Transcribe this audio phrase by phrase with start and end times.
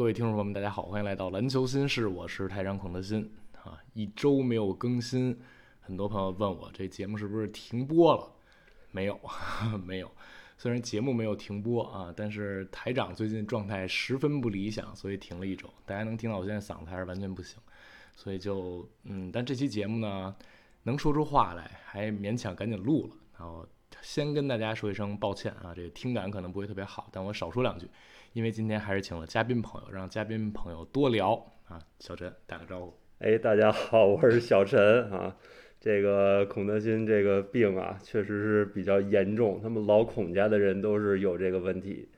[0.00, 3.30] 各位听众朋友们，大家好，欢迎来到篮球新事，我是台长孔德新
[3.62, 3.78] 啊。
[3.92, 5.38] 一周没有更新，
[5.78, 8.26] 很多朋友问我这节目是不是停播了？
[8.92, 9.20] 没有，
[9.84, 10.10] 没有。
[10.56, 15.68] 虽然节目没有停播啊，但是台长最近状态十分不理想，所以停了一周。
[15.84, 17.58] 大家能听到我现在嗓子还是完全不行，
[18.16, 20.34] 所以就嗯，但这期节目呢，
[20.84, 23.10] 能说出话来，还勉强赶紧录了。
[23.38, 23.68] 然后
[24.00, 27.86] 先跟大家说一声抱歉啊，这个听感可能不会特别好，但我少说两句。
[28.32, 31.34] 因为今天还是请了嘉宾朋友，让嘉宾朋友多聊
[31.66, 31.80] 啊。
[31.98, 32.94] 小陈打个招呼。
[33.18, 35.36] 哎，大家好，我是小陈啊。
[35.80, 39.60] 这个孔德新这个病啊，确实是比较严重。
[39.60, 42.08] 他们老孔家的人都是有这个问题。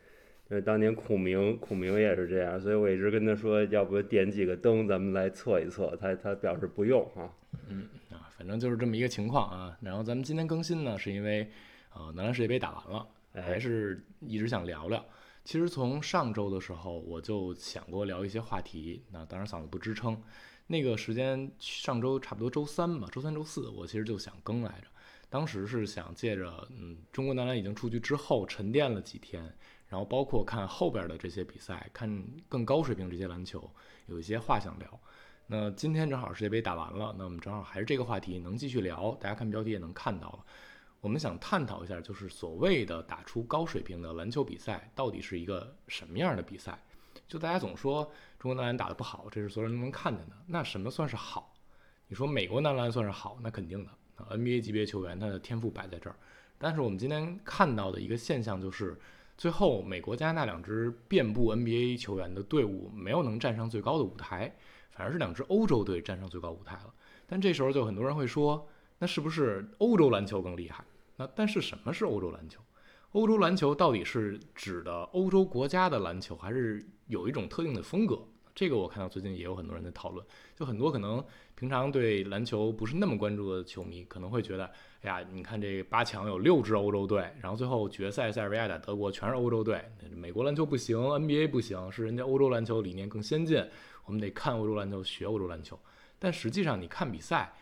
[0.51, 5.97] 因为当年孔明，孔明也是这样，所以我一直跟他说，要不点几个灯，咱们来测一测。
[5.99, 7.33] 他他表示不用啊。
[7.69, 9.79] 嗯啊，反正就是这么一个情况啊。
[9.81, 11.49] 然后咱们今天更新呢，是因为
[11.95, 15.03] 呃，男篮世界杯打完了，还是一直想聊聊。
[15.45, 20.21] 其实从上周的时候，我就想过聊一些话题，那当然嗓子不支撑。
[20.67, 24.87] 那个时间上周差不多周三吧，周三周四，我其实就想更来着。
[25.29, 29.43] 当时是想借着嗯，中国男篮已经出局之后沉淀了几天，
[29.89, 33.69] 然后包括看后边的这些比赛，看更高水平这些篮球，
[34.07, 35.01] 有一些话想聊。
[35.47, 39.15] 那今天正好世界杯打完了，那我们正好还是这个话题能继续聊。
[39.21, 40.45] 大家看标题也能看到了。
[41.03, 46.81] 我们想探讨一下，就是所谓的打出高水平的篮球比赛，到底是一个什么样的比赛？
[47.27, 48.05] 就大家总说
[48.39, 50.37] 中国男篮打得不好，这是所有人都能看见的。
[50.47, 51.53] 那什么算是好？
[52.07, 53.91] 你说美国男篮算是好，那肯定的。
[54.31, 56.15] NBA 级别球员他的天赋摆在这儿。
[56.57, 58.97] 但是我们今天看到的一个现象就是，
[59.37, 64.55] 最后美国、加拿大两支遍布 NBA 球员的队伍没有能站上最高的舞台，
[64.93, 66.95] 反而是两支欧洲队站上最高舞台了。
[67.27, 68.69] 但这时候就很多人会说，
[69.01, 70.85] 那是不是欧洲篮球更厉害？
[71.17, 72.61] 那但是什么是欧洲篮球？
[73.13, 78.27] 欧洲篮球到底是指的欧洲国家的篮球，还是有一种特定的风格？
[78.55, 80.27] 这个我看到最近也有很多人在讨论。
[80.57, 81.23] 就很多可能
[81.55, 84.65] 平常对篮球不是那么关注的球迷，可能会觉得，
[85.03, 89.85] 哎呀，你看这八强有六支欧洲队，然后最后决赛塞尔维亚打德国全是欧洲队，
[90.15, 93.63] 美国篮球不行，NBA 不行，是人家欧洲篮球理念更先进，
[94.07, 95.79] 我们得看欧洲篮球，学欧洲篮球。
[96.19, 97.53] 但实际上你看比赛。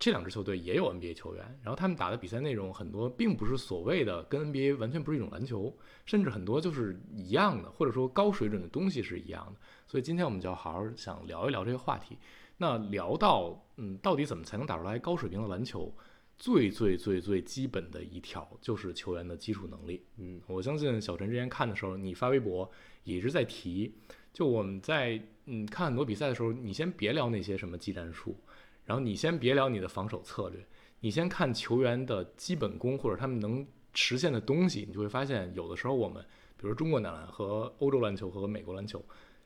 [0.00, 9.60] 这两支球队也有 NBA 球员，然后他们打的比赛内容很多并不是所谓的跟 NBA 完全不是一种篮球，甚至很多就是一样的，或者说高水准的东西是一样的。
[9.86, 12.16] 所以今天我们就要好好想聊一聊这个话题。
[12.56, 15.94] 那聊到嗯，到底怎么才能打出来高水平的篮球？
[16.38, 20.02] 最最最最基本的一条就是球员的基础能力。
[20.16, 22.70] 嗯，我相信小陈之前看的时候，你发微博
[23.04, 23.94] 也一直在提，
[24.32, 28.34] 就我们在嗯看很多比赛的时候，你先别聊那些什么技战术。
[28.90, 30.66] 然后你先别聊你的防守策略，
[30.98, 33.64] 你先看球员的基本功或者他们能
[33.94, 36.20] 实现的东西，你就会发现，有的时候我们，
[36.56, 39.00] 比如中国男篮和欧洲篮球和美国篮球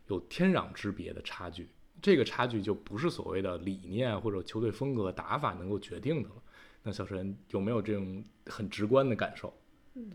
[0.07, 1.69] 有天壤之别的差距，
[2.01, 6.37] 这个差距就不是所谓的理念或者球队风格打法能够决定的了。
[6.83, 9.53] 那小陈有没有这种很直观的感受？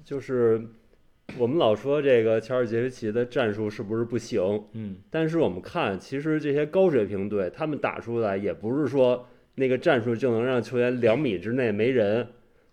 [0.03, 0.68] 就是
[1.38, 4.63] 我们老说这个乔尔杰维奇的战术是不是不行？
[4.73, 9.28] 嗯，但是我们看，其实这些高水平队他们打出来也不是说。
[9.56, 12.25] 那个战术就能让球员两米之内没人，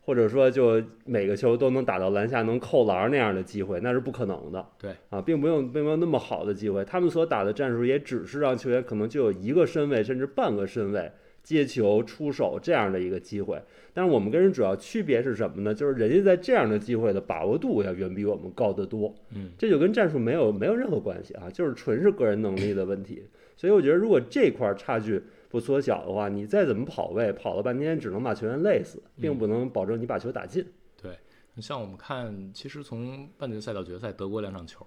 [0.03, 4.65] 或者说就每个球都能打到篮下能扣篮那样的机会，那是不可能的。
[4.79, 6.85] 对啊，并没有并没有那么好的机会。
[6.85, 11.11] 他们所打的战术也只是让球员可能就有一个身位甚至半个身位
[11.47, 13.63] 接球出手这样的一个机会。
[13.95, 15.73] 但是我们跟人主要区别是什么呢？
[15.73, 19.15] 就是人家在这样的机会的把握度要远比我们高得多。
[19.31, 23.23] 嗯，这就跟战术没有没有任何关系啊，就是纯是个人能力的问题。
[23.57, 25.23] 所以我觉得如果这块差距。
[25.49, 30.67] 不缩小的话，你再怎么跑位，跑了半天只能把球员累死，并不能保证你把球打进。
[31.01, 31.17] 对，
[31.63, 34.85] 像我们看，其实从半决赛到决赛，德国两场球，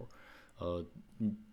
[0.59, 0.86] 呃，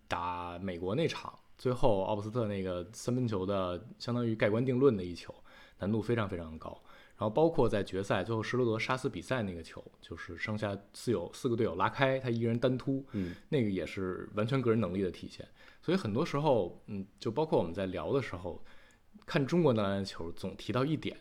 [0.09, 5.33] 打美国那场，最后奥布斯特那个三分球的，相当于盖棺定论的一球，
[5.79, 6.81] 难度非常非常高。
[7.17, 15.47] 然后包括在决赛最后施罗德杀死比赛那个球，就是剩下四有 四个队友拉开，他一个人单突，嗯，那个也是完全个人能力的体现。
[15.81, 18.63] 所以很多时候，嗯，就包括我们在聊的时候。
[19.25, 21.17] 看中国男篮球，总提到一点，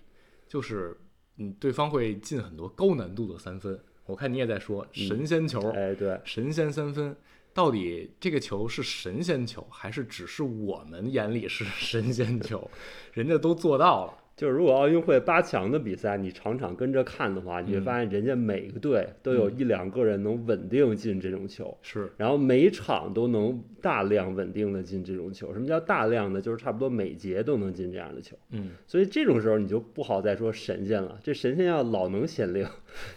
[0.47, 0.97] 就是，
[1.39, 3.81] 嗯，对方会进很多高难度的三分。
[4.05, 7.17] 我看你也在说神仙球，哎，对，神仙三分，
[7.57, 12.71] 到底这个球是神仙球，还是只是我们眼里是神仙球？
[13.15, 14.13] 人家都做到了。
[14.37, 25.55] 就是如果奥运会八强的比赛，你场场跟着看的话，你会发现人家每个队都有一两个人能稳定进这种球，是，然后每场都能大量稳定的进这种球。
[25.55, 26.39] 什么叫大量的？
[26.43, 28.37] 就是差不多每节都能进这样的球。
[28.51, 32.69] 嗯，所以这种时候你就不好再说神仙了，这神仙要老能显灵，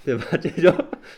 [0.05, 0.23] 对吧？
[0.41, 0.71] 这就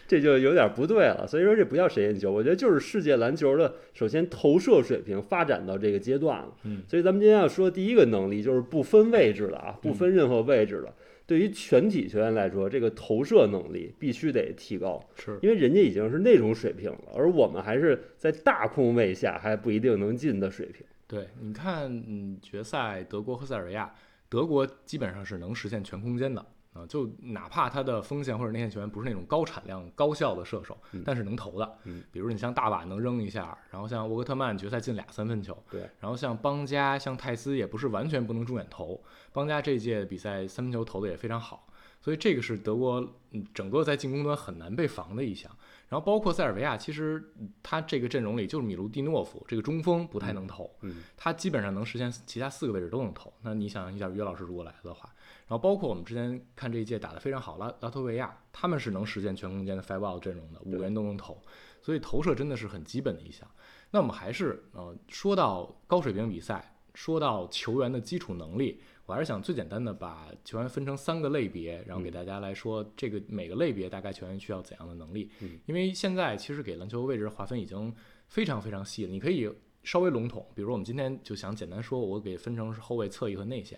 [0.08, 1.26] 这就有点不对了。
[1.28, 6.56] 所以说这不叫谁研究，我觉得就是世界篮球的首先投射水平发展到这个阶段了。
[6.64, 10.94] 嗯，所以咱们今天要说第一个能力就是不分位置的啊，不分任何位置的。
[11.28, 20.86] 对于全体球员来说，这个投射能力必须得提高，是因为人家已经是那种水平了，而我们还是在大空位下还不一定能进的水平。
[21.08, 23.94] 对，你看，嗯，决赛德国和塞尔维亚，
[24.28, 26.46] 德国基本上是能实现全空间的。
[26.74, 31.78] 啊，就哪怕他的锋线或者内线球员不是那种高产量、高效的射手，但是能投的。
[31.84, 35.58] 嗯，比如你像大瓦能扔一下，然后像沃克特曼决赛进俩三分球。
[35.70, 39.04] 对，然后像邦加、像泰斯也不是完全不能中远投，
[39.34, 41.68] 邦加这届比赛三分球投的也非常好，
[42.00, 45.52] 所以这个是德国嗯整个在进攻端很难被防的一项。
[45.90, 47.22] 然后包括塞尔维亚，其实
[47.62, 53.34] 他这个阵容里就是米卢蒂诺夫这个中锋不太能投，嗯，他基本上能实现其他四个位置都能投。
[53.42, 55.10] 那你想一下，约老师如果来了的话。
[55.52, 61.38] 然后包括我们之前看这一届打得非常好拉拉脱维亚，他们是能实现全空间的 five out 阵容的，五个人都能投，
[61.82, 63.46] 所以投射真的是很基本的一项。
[63.90, 75.30] 那我们还是呃说到高水平比赛，说到球员的基础能力，我还是想最简单的把球员分成三个类别，然后给大家来说这个每个类别大概球员需要怎样的能力。
[75.66, 77.94] 因为现在其实给篮球位置划分已经
[78.30, 79.54] 非常非常细了，你可以
[79.84, 83.78] 稍微笼统，比如我们今天就想简单说，我给分成是后卫、侧翼和内线。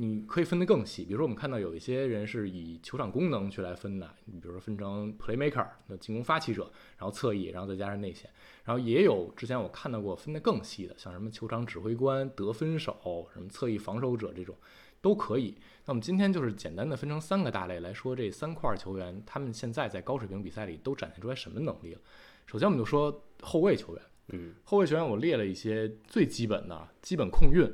[0.00, 8.30] 你可以分得更细，比如说我们看到有一些人是以球场功能去来分的，你比如说分成 playmaker 的进攻发起者，然后侧翼，然后再加上内线，
[8.62, 14.54] 然后也有之前我看到过分得更细的，像什么球场指挥官、得分手、什么侧翼防守者这种
[15.00, 15.56] 都可以。
[15.84, 22.00] 那我们今天就是简单的分成三个大类来说，这三块球员他们现在在高水平比赛里都展现出来什么能力了？
[22.46, 27.68] 首先我们就说后卫球员，嗯，后卫球员我列了一些最基本的基本控运。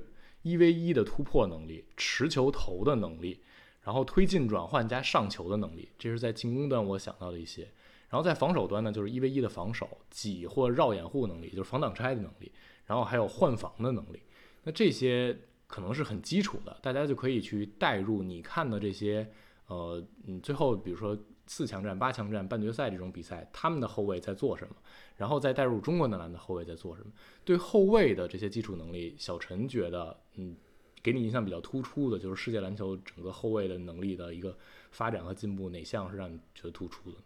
[0.45, 3.41] 一 v 一的突破能力，持球投的能力，
[3.83, 7.63] 然后推进转换加上球的能力，这是在进攻端我想到的一些。
[8.09, 12.53] 然后在防守端呢，就是一 v 一的防守，挤或绕掩护能力，就是防挡拆的能力，
[12.87, 14.21] 然后还有换防的能力。
[14.63, 15.37] 那这些
[15.67, 19.29] 可能是很基础的，大家就可以去带入你看的这些，
[19.67, 21.19] 呃，嗯，最后比如说。
[21.47, 24.75] 四强战、八强战、半决赛这种比赛，他们的后卫在做什么？
[25.17, 27.13] 然后再带入中国男篮的后卫在做什么？
[27.45, 30.57] 对后卫的这些基础能力，小陈觉得，嗯，
[31.03, 34.57] 给你印象比较突出的，就是世界篮球整个后卫的能力的一个
[34.91, 37.19] 发展和进步，哪项是让你觉得突出的？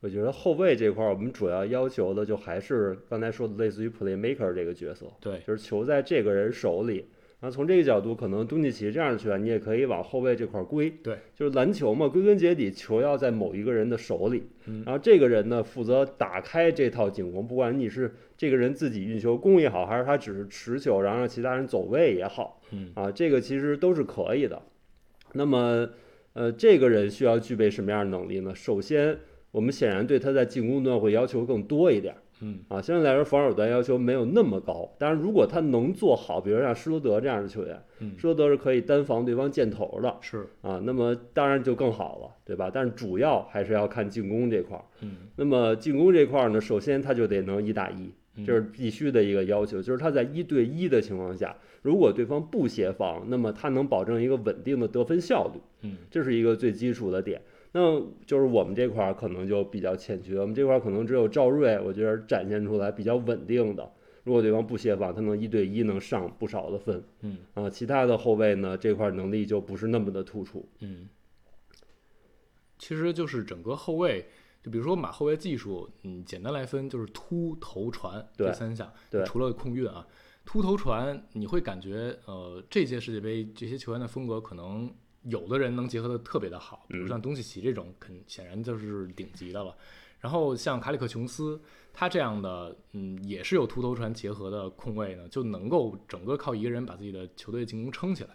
[0.00, 7.08] 我觉得后卫这块儿，我们主要要求的就还是刚才说的，类似于 playmaker 这个角色，对，就是球在这个人手里。
[7.44, 10.88] 然后从这个角度，可能东契奇这样的球员，你也可以往后卫这块归。
[11.02, 14.44] 对，就是篮球嘛，归根结底，球要在某一个人的手里。
[14.64, 14.82] 嗯。
[14.86, 22.62] 然后这个人呢，负责打开这套进攻，不管你是这个人自己运球攻也好，还是他只是持球，然后让其他人走位也好。
[22.70, 22.90] 嗯。
[22.94, 24.62] 啊，这个其实都是可以的。
[25.34, 25.86] 那么，
[26.32, 28.54] 呃，这个人需要具备什么样的能力呢？
[28.54, 29.18] 首先，
[29.50, 32.14] 我们显然对他在进攻端会要求更多一点。
[32.46, 37.82] 嗯啊，相对来说防守端要求没有那么高，当然如果他能做好，比如像施罗德这样的球员，
[38.18, 42.70] 施罗德是可以单防对方箭头的，是啊，那么当然就更好了，对吧？
[42.72, 48.12] 但是主要还是要看进攻这块儿，嗯，那么进攻这块儿呢，首先他就得能一打一，
[48.44, 57.40] 这是必须的一个要求，就是他在一对一的情况下，如果对方不协防，那么他能保证一个稳定的得分效率，嗯，这是一个最基础的点。
[57.76, 63.92] 那就是我们这块儿可能就比较欠缺，我们这块儿可能只有赵睿，我觉得展现出来比较稳定的。
[64.22, 67.02] 如果对方不协防，他能一对一能上不少的分。
[67.22, 70.68] 嗯啊，其他的后卫呢，这块能力就不是那么的突出。
[70.82, 71.08] 嗯，
[72.78, 74.24] 其实就是整个后卫，
[74.62, 78.88] 就比如说马后卫技术，嗯，简单来分就是突、投、传这三项。
[79.10, 80.06] 对，除了控运啊，
[80.44, 84.94] 突、投、传，你会感觉呃，这届世界杯这些球员的风格可能。
[85.24, 89.76] 有的人能结合的特别的好，比如像东契奇这种，肯显然就是顶级的了。
[90.20, 91.60] 然后像卡里克琼斯，
[91.92, 98.30] 他这样的，嗯，也是有突头传结合的控卫呢，就能够整个靠一个人把自己的球队进攻撑起来。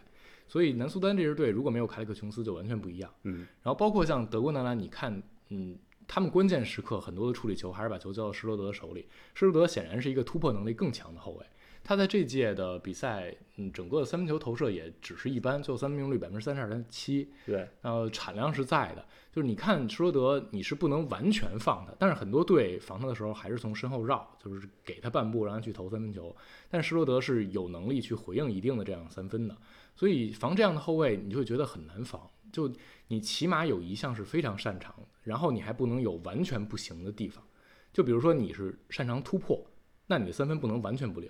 [0.48, 3.12] 所以南苏丹这支队如果没有卡里克琼斯，就完全不一样。
[3.24, 3.48] 嗯。
[3.64, 5.78] 然后包括像德国男篮，你看，嗯，
[6.08, 9.08] 他们关键时刻很多的处理球还是把球交到施罗德的手里。
[9.34, 11.46] 施罗德显然是一个突破能力更强的后卫。
[11.84, 17.32] 他在这届的比赛，嗯，整个三分球投射也只是一般，最后三分命中率百分之三十二点七。
[17.46, 19.06] 对，呃，产量是在的。
[19.32, 26.36] 就是你看施罗德，你是不能完全放他，但是很多队防他的时候还是从身后绕，就是给他半步让他去投三分球。
[26.70, 29.56] 但施罗德是有能力去回应一定的这样三分的，
[29.96, 32.28] 所以防这样的后卫，你就会觉得很难防。
[32.52, 32.72] 就
[33.08, 37.44] 你起码有一项是非常擅长，然后你还不能有完全不行的地方。
[37.94, 39.64] 就比如说你是擅长突破，
[40.08, 41.30] 那你的三分不能完全不灵。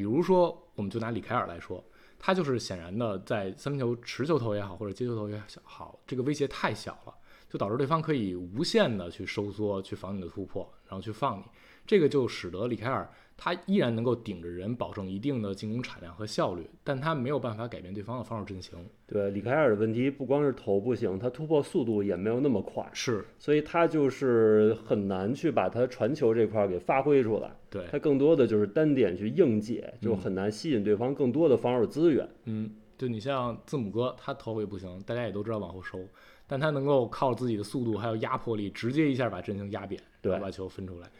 [0.00, 1.84] 比如说，我们就拿李凯尔来说，
[2.18, 7.14] 他就是显然的在三分球持球投也好，或者接球投也好，这个威胁太小了。
[7.50, 11.44] 就导致对方可以无限的去收缩，去防你的突破，然后去放你。
[11.90, 18.78] 这个就使得里凯尔他依然能够顶着人，保证一定的进攻产量和效率，但他没有办法改变对方的防守阵型。
[19.08, 27.50] 对，里凯尔的问题不光是头不行，他突破速度也没有那么快，是，所以他就是很难去把他传球这块儿给发挥出来。
[27.68, 32.28] 对，他更多的就是单点去硬解，就很难吸引对方更多的防守资源。
[32.44, 35.98] 嗯，就你像字母哥，他头也不行，大家也都知道往后收，
[36.46, 41.10] 但他能够靠自己的速度还有压迫力，直接一下把阵型压扁，对，把球分出来。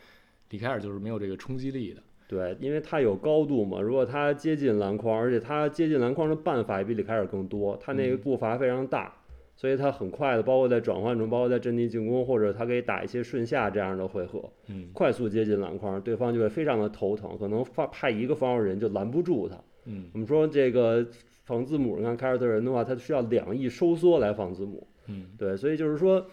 [0.50, 2.02] 里凯尔就是没有这个冲击力的。
[2.28, 9.12] 对，因为他有高度嘛，如果他接近篮筐，而且他接近篮筐的办法也比里凯尔更多，他那个步伐非常大，
[9.56, 19.56] 所以他很快的，包括在转换中，包括在阵地进攻，或者他可以打一些顺下这样的回合，嗯，快速接近篮筐，对方就会非常的头疼，可能发派一个防守人就拦不住他。
[19.86, 21.04] 嗯，我们说这个
[21.42, 24.86] 防字母，你看凯尔特人的话，他需要两翼收缩来防字母。
[25.08, 26.24] 嗯，对，所以就是说。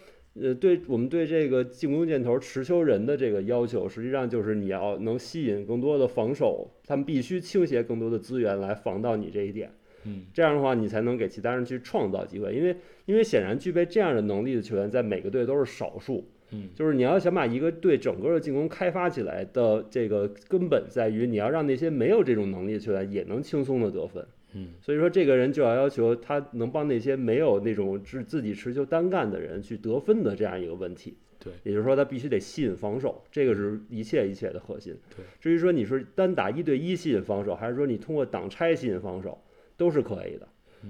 [0.41, 9.71] 呃，对我们对这个进攻箭头持球人的这个要求，实际上就是你要能吸引更多的防守，他们必须倾斜更多的资源来防到你这一点。
[10.05, 12.75] 嗯，这样的话，你才能给其他人去创造机会，因为
[13.05, 16.23] 因为显然具备这样的能力的球员在每个队都是少数。
[16.51, 24.25] 嗯，就是你要想把一个队整个的进攻开发起来的这个根本在于你要让那些没有这种能力的球员也能轻松的得分。
[24.57, 31.17] 嗯，所以说这个人就要要求他能帮那些没有那种是自己持球单干的人去得分的这样一个问题。
[31.39, 34.97] 对，也就是说他必须得吸引防守，这个是一切一切的核心。
[35.15, 39.39] 对，至于说你是单打一对一吸引防守，还是说你通过挡拆吸引防守，
[39.77, 40.47] 都是可以的。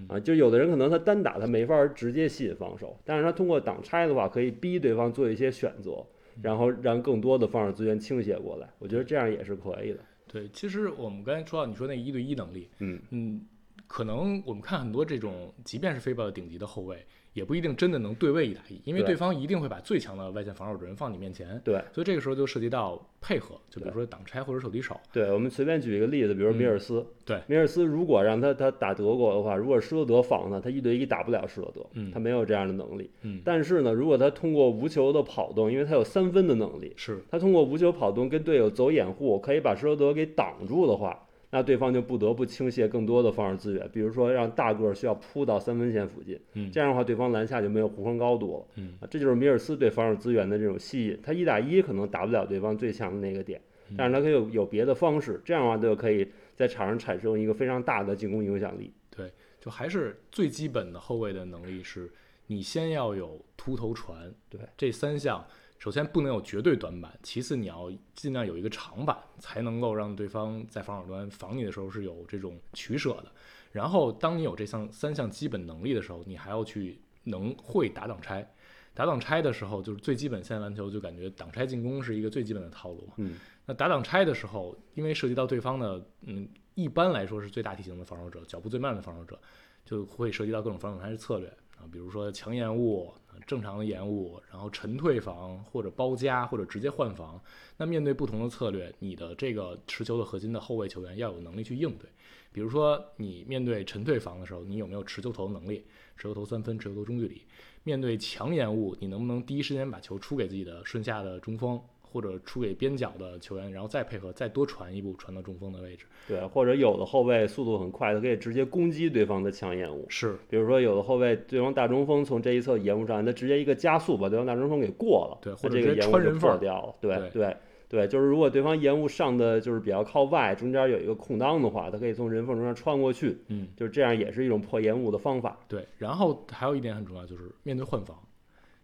[0.07, 6.05] 啊，就有的人可能他单打他没法直接吸引防守，但是他通过挡拆的话，可以逼对方做一些选择，
[6.41, 8.69] 然后让更多的防守资源倾斜过来。
[8.79, 9.99] 我觉得这样也是可以的。
[10.27, 13.41] 对，其实我们刚才说到你说那一对一能力，嗯嗯。
[13.87, 17.03] 可能我们看很多这种，即便是飞豹的顶级的后卫，
[17.33, 21.59] 也不一定真的能对位一打一，因为对方一定会把最强的外线防守人放你面前。
[21.63, 24.99] 对，所以这个时候就涉及到配合，就比如说挡拆或者手递手。
[25.13, 27.05] 对，我们随便举一个例子，比如米尔斯。
[27.25, 33.09] 对，米尔斯如果让他他打德国的话，如果施罗德防他，他一对一打不了施罗德，他没有这样的能力。
[33.21, 41.23] 嗯，但是呢，如果他通过无球的跑动，因为他有三分的能力，是他通过无球跑动跟队友走掩护，可以把施罗德给挡住的话。
[41.49, 51.17] 那对方就不得不倾泻更多的防守资源，比如说让大个需要扑到三分线附近，嗯，这样的话对方篮下就没有弧框高度了，嗯，啊，这就是米尔斯对防守资源的这种吸引。
[51.23, 53.61] 他一打一可能打不了对方最强的那个点，
[53.97, 58.91] 但是他可以有有别的方式，这样的话就可以在场上产生一个非常大的进攻影响力。
[59.09, 62.11] 对，就还是最基本的后卫的能力是，
[62.47, 65.45] 你先要有突头传，对，这三项。
[65.79, 73.31] 首先不能有绝对短板，其次你要尽量有一个长板，才能够让对方在防守端防你的时候是有这种取舍的。
[73.71, 78.49] 然后当你有这项三项基本能力的时候，你还要去能会打挡拆。
[78.95, 80.43] 打挡拆的时候，就是最基本。
[80.43, 83.13] 现在篮球就感觉挡拆进攻是一个最基本的套路嘛。
[83.17, 83.35] 嗯。
[83.67, 89.39] 那打挡拆的时候，因为涉及到对方的，嗯，一般来说是最大体型的防守者，脚步最慢的防守者，
[89.85, 93.13] 就会涉及到各种防守拆的策略啊，比如说强延误。
[93.47, 97.41] 正常的延误，然后沉退防或者包夹或者直接换防。
[97.77, 102.07] 那面对不同的策略，你的这个持球的核心的后卫球员要有能力去应对。
[102.51, 105.85] 比如说，你面对沉退防的时候，你有没有持球投的能力？
[106.17, 107.41] 持球投三分，持球投中距离。
[107.83, 111.79] 面对强延误，你能不能第一时间把球出给自己的顺下的中锋？
[112.11, 116.05] 或者出给边角的球员，然后再配合再多传一步，传到中锋的位置。
[116.27, 120.05] 对，或者有的后卫速度很快，他可以直接攻击对方的强延误。
[120.09, 125.37] 是，比如说有的后卫对方大中锋从这一侧延误上来，他直接一个加速把对方大中锋给过了。
[125.41, 126.95] 对，或者这个延误掉了。
[126.99, 127.55] 对对
[127.89, 133.37] 对，就是如果对方延误上的就是比较靠外，中间有一个空档的话，他可以从人缝中间穿过去。
[133.47, 135.57] 嗯，就是这样也是一种破延误的方法。
[135.69, 138.17] 对，然后还有一点很重要，就是面对换防。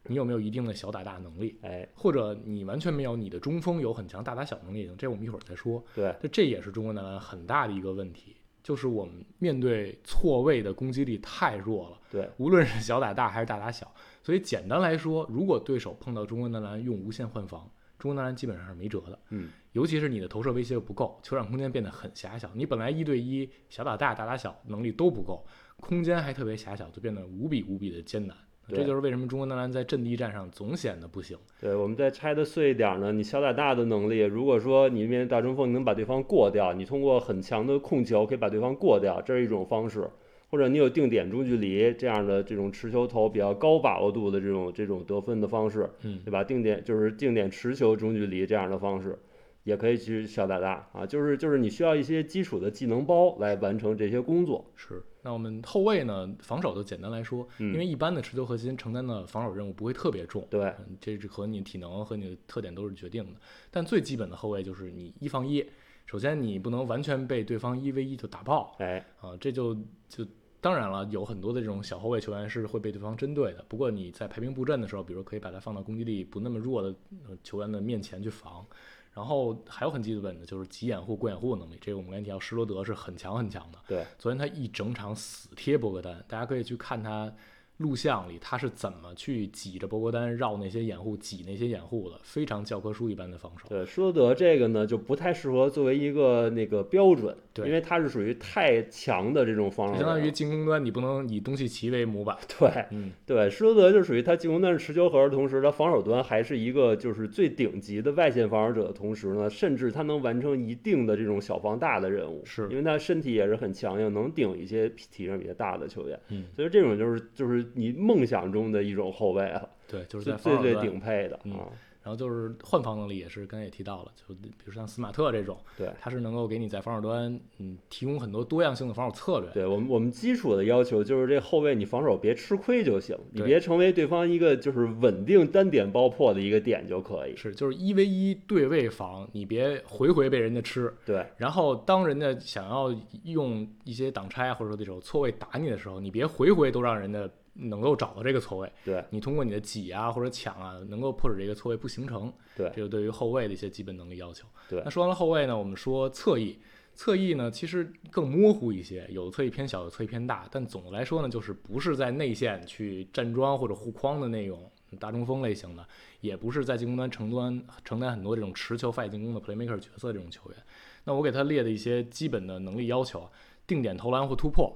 [0.07, 1.57] 你有没有一定的小打大能力？
[1.61, 5.83] 哎，或者你完全没有，你的中锋有很强大打小能力，这我们一会儿再说。
[5.95, 11.99] 对，这这也是中国男篮很大的一个问题，就是我们面对错位的攻击力太弱了。
[12.11, 13.89] 对，无论是小打大还是大打小，
[14.21, 19.17] 所以简单来说，如果对手碰到中国男篮用无限换防，中国男篮基本上是没辙的。
[19.29, 25.45] 嗯，尤其是你的投射威胁又不够，球场空间变得很狭小，你本来一对一小打大、大打小能力都不够，
[25.77, 28.35] 空间还特别狭小，就变得无比无比的艰难。
[28.67, 31.37] 这就是为什么中国男篮在阵地战上总显得不行。
[31.59, 40.01] 对，我们再拆的碎一点呢，你小打大的能力，如果说你面对大中锋，你能把对方过掉，你通过很强的控球可以把对方过掉，这是一种方式；
[40.49, 46.43] 或者你有定点中距离这样的这种持球投比较高把握度的这种这种得分的方式，嗯，对吧？
[46.43, 49.17] 定点就是定点持球中距离这样的方式。
[49.63, 54.65] 也可以去小打大啊，就是就是你需要一些基础的技能包来完成这些工作。
[54.75, 63.39] 是，那我们后卫呢，防守就简单来说，嗯因为一般的持球核心承担的防守任务不会特别重，对，嗯这是和你体能和你的特点都是决定的。
[63.71, 65.65] 但最基本的后卫就是你一防一，
[66.05, 69.73] 首先你不能完全被对方一 v 一就打爆哎，啊，这就
[70.09, 70.27] 就
[70.59, 73.63] 当然了，有很多的这种小后卫球员是会被对方针对的。
[73.69, 76.93] 不过你在排兵布阵的时候，比如可以把它放到攻击力不那么弱的
[77.29, 78.65] 呃球员的面前去防。
[79.13, 83.79] 然后还有很基本的就是急掩护、过掩护的能力，这个我们刚才提到施罗德是很强很强的。
[83.87, 87.31] 对，昨天他一整场死贴博格丹，大家可以去看他
[87.77, 93.67] 录像里他是怎么去挤着博格丹绕那些掩护、挤那些掩护的，非常教科书一般的防守。
[93.67, 102.37] 对，施罗德这个呢就不太适合作为一个那个标准，对因为他是属于太强的这种防守，相当于进攻端你不能以东契奇为模板。
[102.59, 102.69] 对。
[102.91, 120.83] 嗯，对，施罗德就属于他进攻端是持球核的同时，他防守端还是一个就是最顶级的外线防守者的同时呢，甚至他能完成一定的这种小防大的任务，是因为他身体也是很强硬，能顶一些体型比较大的球员，嗯，所以这种就是就是你梦想中的一种后卫了，对，就是在最最。
[120.83, 121.67] 顶配的嗯啊，
[122.03, 129.49] 然后就是换防能力也是刚才也提到了，就比如像斯马特这种，对他是能够给你在防守端嗯提供很多多样性的防守策略。
[129.53, 140.93] 对我们我们基础的要求就是这后卫你防守别吃亏就行，你别成为对方一个就是稳定单点爆破的一个点就可以，是，就是一 v 一对位防，你别回回被人家吃。
[141.05, 142.93] 对然后当人家想要
[143.23, 148.71] 用一些挡拆或者说这种错位打你的时候，你别回回都让人家能够找到这个错位。
[148.83, 152.31] 对你通过你的挤啊或者抢啊，能够迫使这个错位不形成。
[152.55, 154.47] 对这个对于后卫的一些基本能力要求。
[154.69, 156.59] 对那说完了后卫呢，我们说侧翼。
[156.95, 165.83] 侧翼呢，其实更模糊一些，有的侧翼偏小，有的侧翼偏大，但总的来说呢，就是不是在内线去站桩或者护框的那种大中锋类型的，
[166.21, 170.59] 也不是在进攻端承端承担很多这种持球发起进攻的 playmaker 角色这种球员。
[171.03, 173.29] 那我给他列的一些基本的能力要求啊，
[173.65, 174.71] 定点投篮或突破，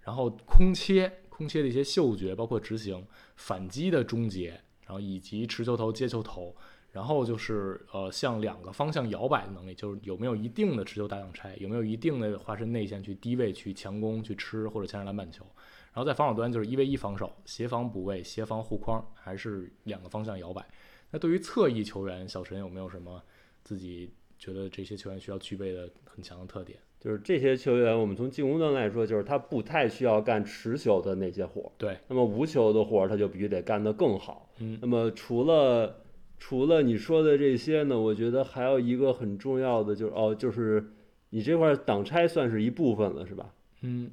[0.00, 6.52] 然后空切、空切的一些嗅觉，包括执行、反击的终结，然后以及持球投、接球投，
[6.90, 15.46] 然后就是呃向两个方向摇摆的能力，就是有没有一定的持球打挡拆，有没有一定的化身内线去低位去强攻去吃或者牵制篮板球。
[15.92, 20.68] 然后在防守端就是一 v 一防守，协防补位、协防护框，还是两个方向摇摆。
[21.10, 23.22] 那对于侧翼球员，小陈有没有什么
[23.62, 26.78] 自己觉得这些球员需要具备的很强的特点？
[27.00, 34.50] 就是这些球员，我们从进攻端来说，就是他不太需要干持球的那些活儿，对，那么无球的活儿他就必须得干得更好。
[34.58, 36.02] 嗯那么除了
[36.38, 40.84] 除了你说的这些呢，我觉得还有一个很重要的就是哦，就是
[41.30, 43.52] 你这块儿挡拆算是一部分了，是吧？
[43.82, 44.10] 嗯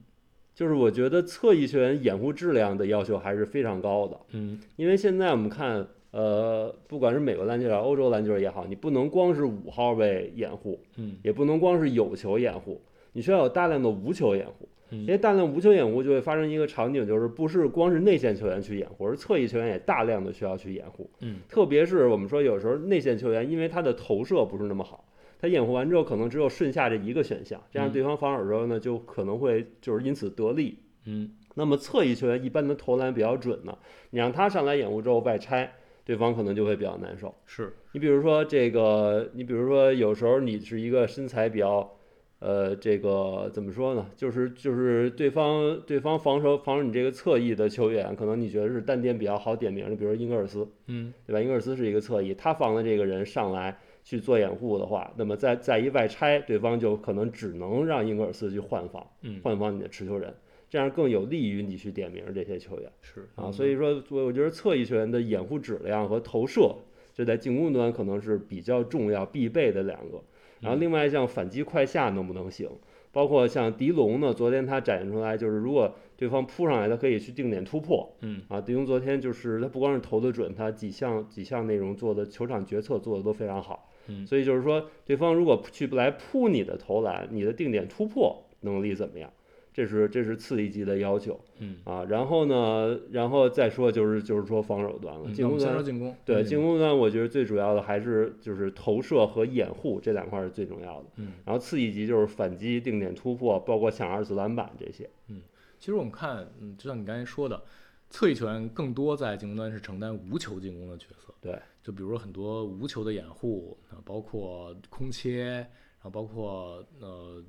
[0.54, 5.86] 就是我觉得侧翼球员掩护质量的要求还是非常高的，嗯因为现在我们看，
[6.16, 12.80] 呃，不管是美国篮球也好，欧洲篮球也好，你不能光是五号位掩护，嗯也不能光是有球掩护，
[13.12, 14.70] 你需要有大量的无球掩护。
[14.92, 21.10] 因嗯为大量无球掩护就会发生一个场景，就是不是光是内线球员去掩护，而侧翼球员也大量的需要去掩护。
[21.20, 25.04] 嗯特别是我们说有时候内线球员，因为他的投射不是那么好，
[25.38, 30.78] 他掩护完之后可能只有顺下这一个选项，这样嗯对方防守的时候呢，就可能会就是因此得利。
[31.08, 33.78] 嗯那么侧翼球员一般的投篮比较准呢，
[34.12, 35.74] 你让他上来掩护之后外拆，
[36.06, 37.34] 对方可能就会比较难受。
[37.46, 41.92] 是你比如说这个，你比如说有时候你是一个身材比较，
[42.40, 44.06] 呃，这个怎么说呢？
[44.16, 51.42] 就是就是对方对方防守防守你这个侧翼的球员，可能你觉得是单点比较好点名的，比如说英格尔斯，嗯对吧？
[51.42, 60.32] 英格尔斯是一个侧翼，他防的这个人上来去做掩护的话，那么再再一外拆，对方就可能只能让英格尔斯去换防，嗯换防你的持球人，
[60.76, 62.92] 这样更有利于你去点名这些球员。
[63.02, 66.76] 是啊，所以说，我我觉得侧翼球员的掩护质量和投射，
[67.14, 70.22] 这在进攻端可能是比较重要、必备的两个。
[70.60, 72.70] 然后另外像反击快下能不能行，
[73.14, 78.14] 包括像狄龙呢，昨天他展现出来就是，如果对方扑上来，他可以去定点突破。
[78.20, 83.90] 嗯啊，狄龙昨天就是他不光是投得准，他几项几项内容做的球场决策做的都非常好。
[84.08, 89.32] 嗯所以就是说，对方如果去不来扑你的投篮，你的定点突破能力怎么样？
[89.76, 91.38] 这是这是次一级的要求。
[91.60, 101.10] 嗯啊，然后呢，然后再说就是就是说防守端了，进攻端说进攻，对嗯进攻端，我觉得最主要的还是就是投射和掩护这两块是最重要的。
[101.18, 105.10] 嗯，然后次一级就是反击、定点突破，包括抢二次篮板这些。
[105.28, 105.42] 嗯
[105.78, 107.62] 其实我们看，嗯，就像你刚才说的，
[108.10, 111.34] 侧翼球员更多在进攻端是承担无球进攻的角色。
[111.42, 117.44] 对，就比如说很多无球的掩护，啊，包括空切，然后包括呃，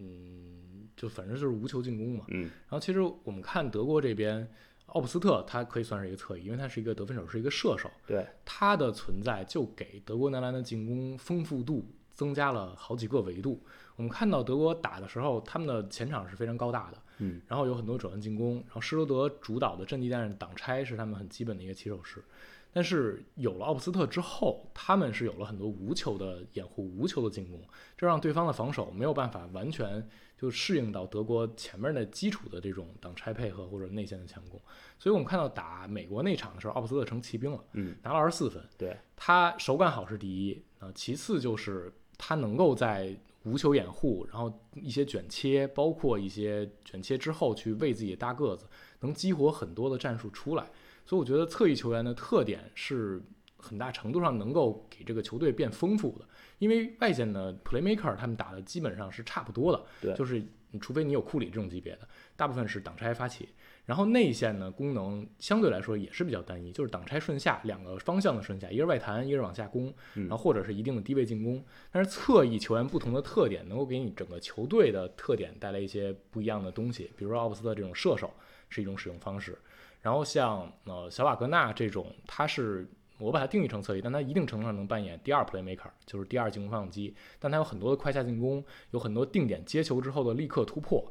[0.00, 0.61] 嗯，
[1.02, 2.24] 就反正就是无球进攻嘛。
[2.28, 4.48] 嗯，然后其实我们看德国这边，
[4.86, 11.84] 奥普斯特他可以算是一个侧翼，因为他是一个得分手，是一个射手，对，他的存在就给德国男篮的进攻丰富度
[12.14, 13.60] 增加了好几个维度。
[13.96, 22.22] 我们看到德国打的时候，他们的前场是非常高大的，嗯，然后有很多转换进攻，然后施罗德主导的阵地战挡拆是他们很基本的一个起手式。
[22.72, 27.60] 但是有了奥普斯特之后，他们是有了很多无球的掩护、无球的进攻，
[27.96, 30.08] 这让对方的防守没有办法完全
[30.38, 34.58] 就适应到德国前面的基础的这种挡拆配合或者内线的强攻。
[34.98, 48.66] 所以我们看到打美国那场的时候，奥普斯特成骑兵了，嗯，拿了二十四分，对，他手感好是第一啊，其次就是他能够在无球掩护，然后一些卷切，包括一些卷切之后去为自己的大个子，
[49.00, 50.70] 能激活很多的战术出来。
[51.04, 53.22] 所以我觉得侧翼球员的特点是
[53.56, 56.26] 很大程度上能够给这个球队变丰富的，
[56.58, 60.42] 因为外线的 playmaker 他们打的基本上是差不多的，对就是
[60.80, 63.48] 除非你有库里这种级别的，大部分是挡拆发起。
[63.84, 71.62] 然后内线呢功能相对来说也是比较单一，就是挡拆顺下两个方向的顺下，一个是外弹，一个是往下攻，然后或者是一定的低位进攻。
[71.90, 77.10] 但是侧翼球员不同的特点，能够给你整个球队的特点带来一些不一样的东西。
[77.16, 78.32] 比如说奥布斯特这种射手
[78.68, 79.58] 是一种使用方式，
[80.02, 82.86] 然后像呃小瓦格纳这种，他是
[83.18, 87.14] 我把他定义成侧翼，但他一定程度上能扮演第二 playmaker，就是第二进攻发动机。
[87.38, 91.02] 但他有很多的快下进攻，有很多定点接球之后的立刻突破。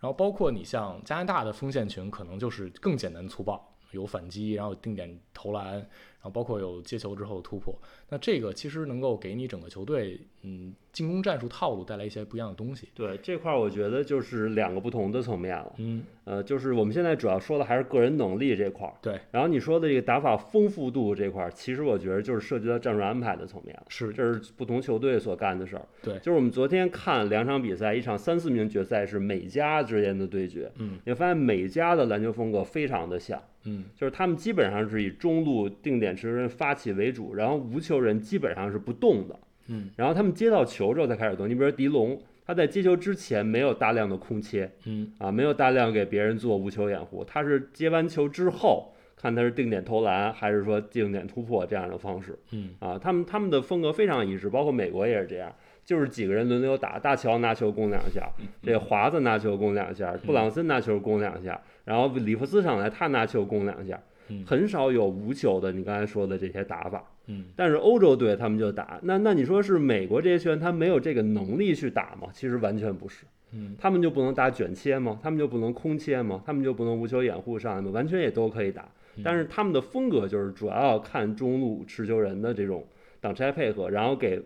[0.00, 5.88] 然后包括你像加拿大的锋线群，可能就是更简单粗暴，有反击，然后定点投篮，
[6.20, 7.74] 然后包括有接球之后的突破。
[8.08, 12.88] 那这个其实能够给你整个球队，嗯，进攻战术套路带来一些不一样的东西。
[12.94, 15.72] 对这块儿，我觉得就是两个不同的层面了。
[15.78, 18.94] 嗯，呃，就是我们现在主要说的还是个人能力这块儿。
[19.00, 19.18] 对。
[19.30, 23.84] 然后你说的这个打法丰富度这块儿，其实我觉得就是涉及到战术安排的层面了。
[23.88, 25.86] 是，这是不同球队所干的事儿。
[26.02, 26.18] 对。
[26.18, 30.70] 就是我们昨天看两场比赛，一场三四名决赛是美加之间的对决。
[30.76, 30.98] 嗯。
[31.04, 33.40] 你会发现美加的篮球风格非常的像。
[33.64, 33.84] 嗯。
[33.96, 39.38] 就是他们基本上是以中路定点持球人发起为主，然后无球人基本上是不动的。
[39.68, 39.90] 嗯。
[39.96, 41.48] 然后他们接到球之后才开始动。
[41.48, 42.20] 你比如说迪龙。
[42.42, 55.54] 他在接球之前没有大量的空切，嗯啊，没有大量给别人做无球掩护，他是接完球之后看他是定点投篮还是说定点突破这样的方式，嗯啊，他们他们的风格非常一致，包括美国也是这样，
[55.90, 58.30] 就是几个人轮流打，大乔拿球攻两下，
[58.62, 64.00] 这华子拿球攻两下，布朗森拿球攻两下，然后里弗斯上来他拿球攻两下，
[64.46, 67.02] 很少有无球的，你刚才说的这些打法。
[67.26, 72.28] 嗯，但是欧洲队他们就打，那那你说是美国这些球员他没有这个能力去打吗？
[72.32, 75.18] 其实完全不是，嗯，他们就不能打卷切吗？
[75.20, 76.40] 他们就不能空切吗？
[76.46, 77.90] 他们就不能无球掩护上来吗？
[77.90, 78.88] 完全也都可以打，
[79.24, 82.86] 但是他们的风格就是主要看中路持球人的这种
[83.20, 84.40] 挡拆配合，然后给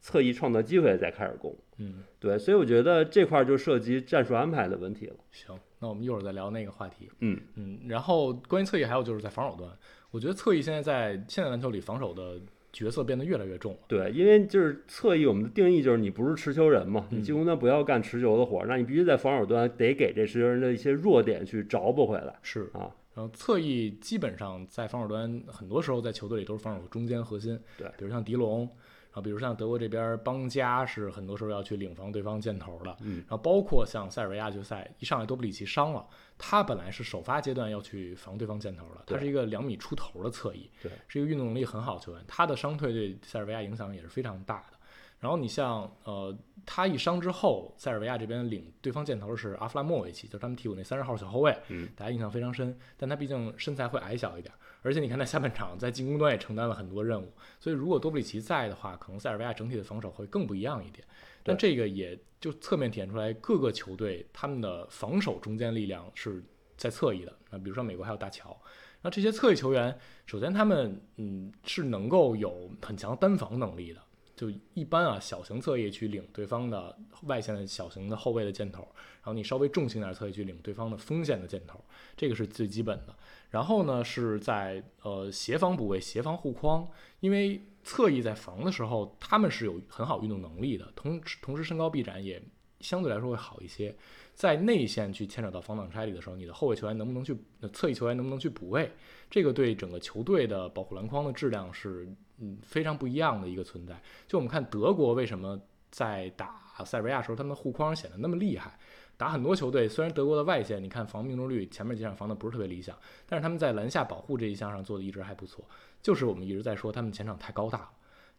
[0.00, 5.16] 侧翼创造机会再开始攻，嗯，对，所以我觉得这块就涉及战术安排的问题了。
[5.30, 7.10] 行，那我们一会儿再聊那个话题。
[7.20, 9.70] 嗯嗯，然后关于侧翼还有就是在防守端。
[10.10, 12.40] 我觉得侧翼现在在现代篮球里防守的
[12.72, 13.78] 角色变得越来越重了。
[13.86, 22.34] 对，因为就是侧翼，我们的定义就是你不是持球人嘛，嗯你进攻端不要干持球的活儿，那你必须在防守端得给这持球人的一些弱点去找补回来。
[22.42, 27.58] 是啊，然后侧翼基本上在防守端，很多时候在球队里都是防守中间核心。
[27.76, 28.68] 对，比如像迪龙，
[29.10, 32.96] 然后比如像德国这边邦加是很多时候要去领防对方箭头的。
[33.00, 36.06] 嗯，然后包括像塞尔维亚决赛一上来多布里奇伤了。
[36.38, 42.24] 他本来是首发阶段要去防对方箭头的，他是一个两米出头的侧翼，对，是一个运动能力很好的球员。
[42.26, 44.78] 他的伤退对塞尔维亚影响也是非常大的。
[45.18, 52.74] 然后你像呃，他一伤之后，塞尔维亚这边领对方箭头是阿弗拉莫维奇，就是他们替补那三十号小后卫，嗯，大家印象非常深。
[52.96, 54.50] 但他毕竟身材会矮小一点，
[54.82, 61.06] 而且你看他下半场在进攻端也承担了很多任务，所以如果多布里奇在的话，可能塞尔维亚整体的防守会更不一样一点。
[61.42, 66.42] 但这个也就侧面体现出来，各个球队他们的防守中间力量是。
[66.80, 68.58] 在侧翼的，那比如说美国还有大乔，
[69.02, 74.00] 那这些侧翼球员，首先他们嗯是能够有很强单防能力的，
[74.34, 81.84] 就一般啊小型侧翼去领对方的外线的小型的后卫的箭头，然后你稍微重型点侧翼去领对方的锋线的箭头，
[82.16, 83.14] 这个是最基本的。
[83.50, 86.88] 然后呢是在呃协防部位协防护框，
[87.20, 92.40] 因为侧翼在防的时候他们是有很好运动能力的，同同时身高臂展也
[92.80, 93.94] 相对来说会好一些。
[94.32, 97.36] 在内线去牵扯到防挡拆里的时候，你的后卫球员能不能去，
[97.74, 98.90] 侧翼球员能不能去补位，
[99.28, 102.08] 这个对整个球队的保护篮筐的质量是
[102.38, 104.00] 嗯非常不一样的一个存在。
[104.26, 105.60] 就我们看德国为什么
[105.90, 108.78] 在打塞尔维亚时候，他们的护框显得那么厉害。
[109.16, 115.62] 打很多球队，虽然德国的外线你看防命中率前面几场防的不是特别理想，但是他们在篮下保护这一项上做的一直还不错。
[116.00, 117.90] 就是我们一直在说他们前场太高大了，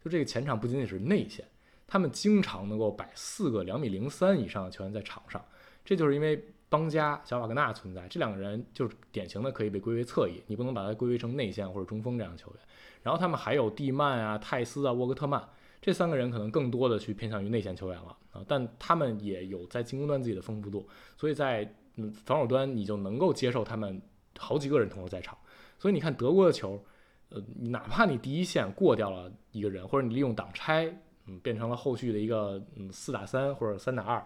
[0.03, 1.45] 就这个前场不仅仅是内线，
[1.85, 5.39] 他们经常能够摆四个两米零三以上的球员在场上。
[5.85, 12.59] 这就是因为邦加、小瓦格纳存在，这两个人就是典型的可以被归为侧翼，你不能把它归为成内线或者中锋这样的球员。
[13.03, 15.47] 然后他们还有蒂曼啊、泰斯啊、沃格特曼
[15.81, 23.99] 这三个人可能更多的去偏向于内线球员了啊，但他们也有在进攻端自己的丰富度，所以在嗯防守端你就能够接受他们
[24.37, 25.35] 好几个人同时在场。
[25.79, 26.79] 所以你看德国的球，
[27.29, 30.85] 呃，哪怕你第一线过掉了一个人，或者你利用挡拆，
[31.25, 34.23] 嗯，变成了后续的一个嗯四打三或者三打二，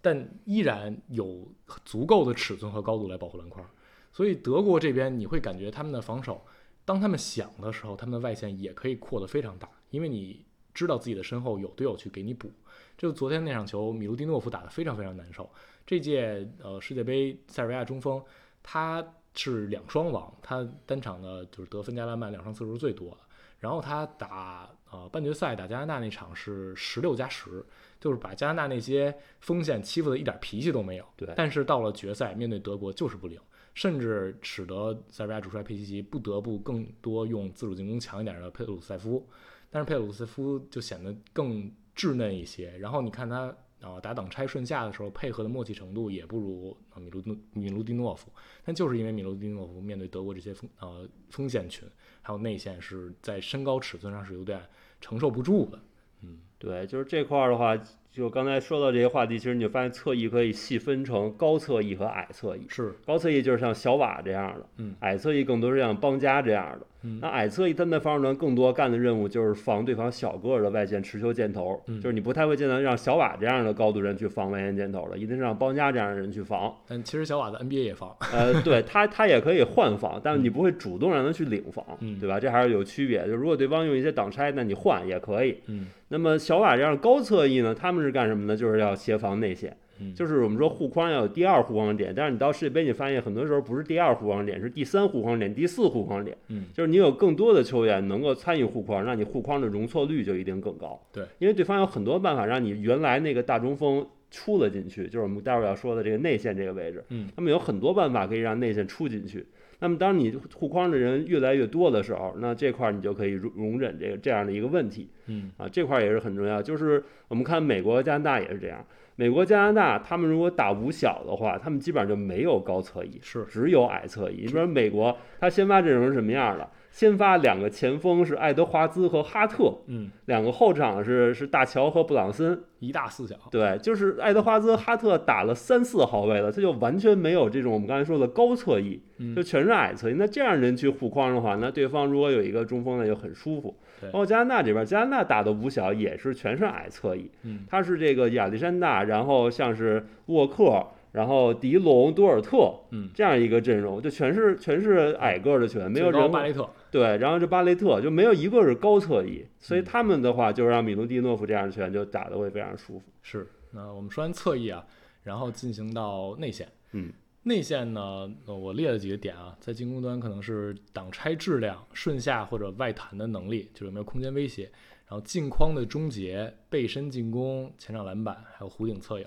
[0.00, 1.46] 但依然有
[1.84, 3.62] 足够的尺寸和高度来保护篮筐。
[4.10, 6.46] 所以德国这边你会感觉他们的防守，
[6.86, 12.52] 当他们想的时候，他们的外线也可以扩得非常大，因为你知道自己的身后有队友去给你补。
[12.98, 15.48] 就昨天那场球，米卢蒂诺夫打得非常非常难受。
[15.86, 18.22] 这届呃世界杯塞尔维亚中锋
[18.62, 19.02] 他。
[19.36, 23.16] 是两双王，他单场的就是得分加篮板两双次数最多的。
[23.58, 27.66] 然后他打呃半决赛打加拿大那场是十六加十，
[27.98, 31.04] 就是把加拿大那些锋线欺负的一点脾气都没有。
[31.16, 31.28] 对。
[31.34, 33.36] 但是到了决赛面对德国就是不灵，
[33.74, 39.28] 甚至使得塞尔维亚主帅佩西奇不得不更多用自主进攻强一点的佩鲁塞夫，
[39.74, 42.78] 但是佩鲁斯夫就显得更稚嫩一些。
[42.78, 43.52] 然后你看他。
[43.80, 48.32] 啊，打挡拆顺下的时候，配合的默契程度也不如米卢米卢蒂诺夫。
[48.64, 51.86] 但就是因为米卢蒂诺夫面对德国这些锋呃锋线群，
[52.22, 54.58] 还有内线是在身高尺寸上是有点
[55.02, 55.78] 承受不住的。
[56.22, 57.78] 嗯，对，就是这块儿的话。
[58.10, 62.64] 就刚才说到这些话题，其实你就发现侧翼可以细分成高侧翼和矮侧翼。
[62.70, 66.86] 是，高侧翼就是像小瓦这样的，嗯，矮侧翼更多是像邦加这样的。
[67.04, 76.74] 嗯，那矮侧翼他们的防守端更多干的任务就是防对方小个儿的外线持球箭头，就是你不太会见到让小瓦这样的高度人去防外线箭头的，一定是让邦加这样的人去防。
[76.88, 81.84] 但其实小瓦在 NBA 也防，呃，对他他也可以换防，但是你不会主动让他去领防，
[82.18, 82.40] 对吧？
[82.40, 83.26] 这还是有区别。
[83.26, 85.58] 就如果对方用一些挡拆，那你换也可以。
[85.66, 85.86] 嗯。
[86.08, 87.74] 那么小瓦这样高侧翼呢？
[87.74, 88.56] 他们是干什么呢？
[88.56, 89.76] 就是要协防内线，
[90.14, 92.12] 就是我们说护框要有第二护框点。
[92.14, 96.36] 但是你到世界杯，你发现很多时候不是第二护框点，是第三护框点、第四护框点。
[96.48, 101.00] 嗯，就是你有更多的球员能够参与护框，那你护框的容错率就一定更高。
[101.12, 107.04] 对，因为对方有很多办法让你原来那个大中锋出了进去，就是我们待会儿要说的这个内线这个位置。
[107.10, 109.46] 嗯，他们有很多办法可以让内线出进去。
[109.80, 115.08] 那么，当你护框的人越来越多的时候，那这块儿你就可以容容忍这个这样的一个问题。
[115.26, 116.62] 嗯，啊，这块儿也是很重要。
[116.62, 118.82] 就是我们看美国、加拿大也是这样。
[119.16, 124.42] 美国、加拿大他们如果打五小的话，他们基本上就没有高侧翼，是只有矮侧翼。
[124.42, 126.68] 你说美国，他先发阵容是什么样的？
[126.90, 133.34] 先发两个前锋是爱德华兹和哈特，嗯，两个后场是是大乔和布朗森，一大四小。
[133.50, 139.00] 对，就是爱德华兹、哈特打了三四号位了，他就完全没有这种我们刚才说的高侧翼，
[139.34, 140.14] 就全是矮侧翼。
[140.16, 143.76] 那这样人去护框的话，那对方如果有一个中锋呢，就很舒服。
[144.10, 150.86] 包括加拿大这边，加拿大打的五小也是全是矮侧翼，嗯，他是这个亚历山大，然后像是沃克。
[151.14, 156.28] 然后迪龙、多尔特，嗯，这样一个阵容就全是全是矮个儿的球员，没有人。
[156.28, 156.68] 巴雷特。
[156.90, 163.04] 对，然后这巴雷特就没有一个是高侧翼，所以他们的话就让米卢蒂诺夫这样的球员就打得会非常舒服。
[163.22, 164.84] 是，那我们说完侧翼啊，
[165.22, 166.66] 然后进行到内线。
[166.90, 167.12] 嗯，
[167.46, 174.64] 内线呢，我列了几个点啊，在进攻端可能是挡拆质量、顺下或者外弹的能力，就是有没有空间威胁，
[175.06, 179.26] 然后近框的终结、背身进攻、前场篮板，还有弧顶策应。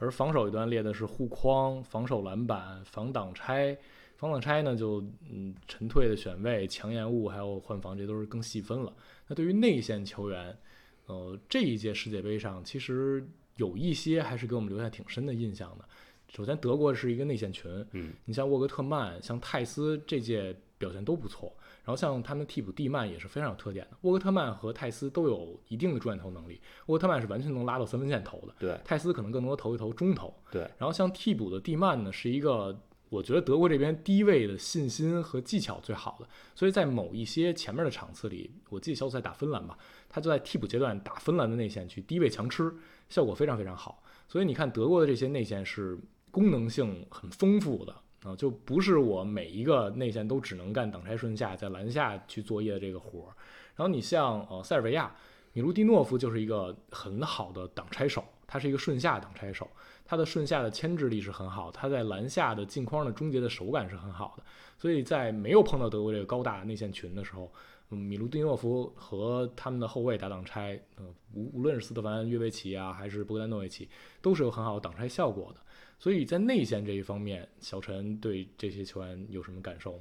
[0.00, 3.76] 而防守一端列的是护框、防守篮板、防挡拆，
[4.16, 8.90] 防挡拆呢就嗯沉退的选位、强延误还有换防，这都是更细分了。
[9.26, 10.56] 那对于内线球员，
[11.04, 15.84] 呃，这一届世界杯上其实有一些还是给我们留下挺深的印象的。
[16.28, 21.52] 首先，德国是一个内线群，嗯，你像沃格特曼、像泰斯这届表现都不错。
[21.84, 30.60] 然后像他们替补蒂曼也是非常有特点的，沃格特曼和泰斯都有一定的中远投能力，沃格特曼是完全能拉到三分线投的，对，泰斯可能更多投一投中投，对。
[30.76, 39.78] 然后像替补的蒂曼呢，是一个我觉得德国这边低位的信心和技巧最好的，所以在某一些前面的场次里，我记得小组赛打芬兰吧，
[40.10, 42.70] 他就在替补阶段打芬兰的内线去低位强吃，
[43.08, 44.02] 效果非常非常好。
[44.28, 45.98] 所以你看德国的这些内线是
[46.30, 47.94] 功能性很丰富的。
[48.24, 53.30] 啊，就不是我每一个内线都只能干挡拆顺下，在篮下去作业的这个活儿。
[53.76, 55.14] 然后你像呃塞尔维亚，
[55.52, 59.70] 米卢蒂诺夫就是一个很好的挡拆手，他是一个顺下挡拆手，
[60.04, 64.42] 他的顺下的牵制力是很好，他在篮下的近框的终结的手感是很好的。
[64.76, 67.52] 所以在没有碰到德国这个高大内线群的时候，
[67.90, 73.88] 嗯，米卢蒂诺夫和他们的后卫打挡拆，呃，无无论是斯特凡约维奇啊，还是波丹诺维奇，
[74.20, 75.60] 都是有很好的挡拆效果的。
[75.98, 80.00] 所以在内线这一方面，小陈对这些球员有什么感受？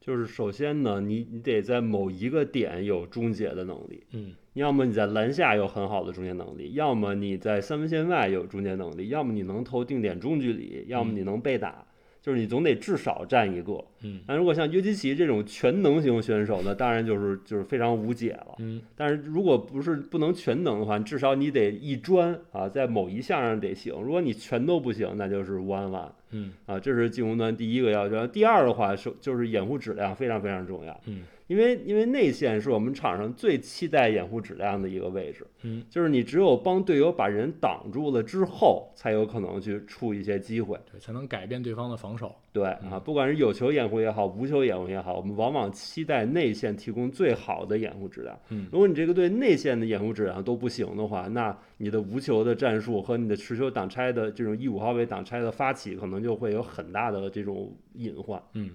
[0.00, 11.86] 就是首先呢，你你得在某一个点有终结的能力，嗯，要么你在篮下有很好的终结能力，要么你在三分线外有终结能力，要么你能投定点中距离，要么你能被打。
[12.24, 13.84] 就是你总得至少占一个。
[14.00, 18.54] 嗯，那如果像约基奇这种全能型选手，呢当然就是就是非常无解了。
[18.60, 23.92] 嗯，但是如果不是不能全能的话，至少你得一专啊，在某一项上得行。
[24.00, 26.08] 如果你全都不行，那就是 one one。
[26.30, 28.26] 嗯，啊，这是进攻端第一个要求。
[28.26, 30.98] 第二的话是就是掩护质量非常非常重要。
[31.04, 31.24] 嗯。
[31.46, 42.34] 因为因为内线是我们场上最期待掩护质量的一个位置，嗯，就是你只有帮队友把人挡住了之后，才有可能去出一些机会，对，才能改变对方的防守。
[42.50, 48.38] 对啊，不管是有球掩护也好，无球掩护也好，我们往往期待内线提供最好的掩护质量。
[48.48, 58.42] 嗯，如果你这个队内线的掩护质量都不行的话，那你的无球的战术和你的持球挡拆的这种一五号位挡拆的发起，可能就会有很大的这种隐患。
[58.54, 58.70] 嗯。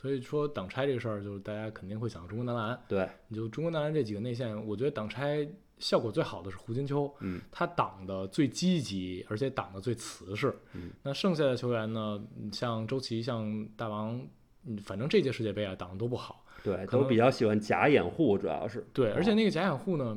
[0.00, 2.80] 所以说挡拆这个事儿，就是大家肯定会想到中国男篮。
[2.86, 5.44] 对，你就中国男篮这几个内线，我觉得挡拆
[5.78, 10.56] 效果最好的是胡金秋，嗯，他挡的最积极，而且挡的最瓷实。
[10.74, 14.24] 嗯，那剩下的球员呢，像周琦、像大王，
[14.66, 16.44] 嗯，反正这届世界杯啊，挡的都不好。
[16.62, 18.86] 对，都比较喜欢假掩护，主要是。
[18.92, 20.16] 对，而且那个假掩护呢，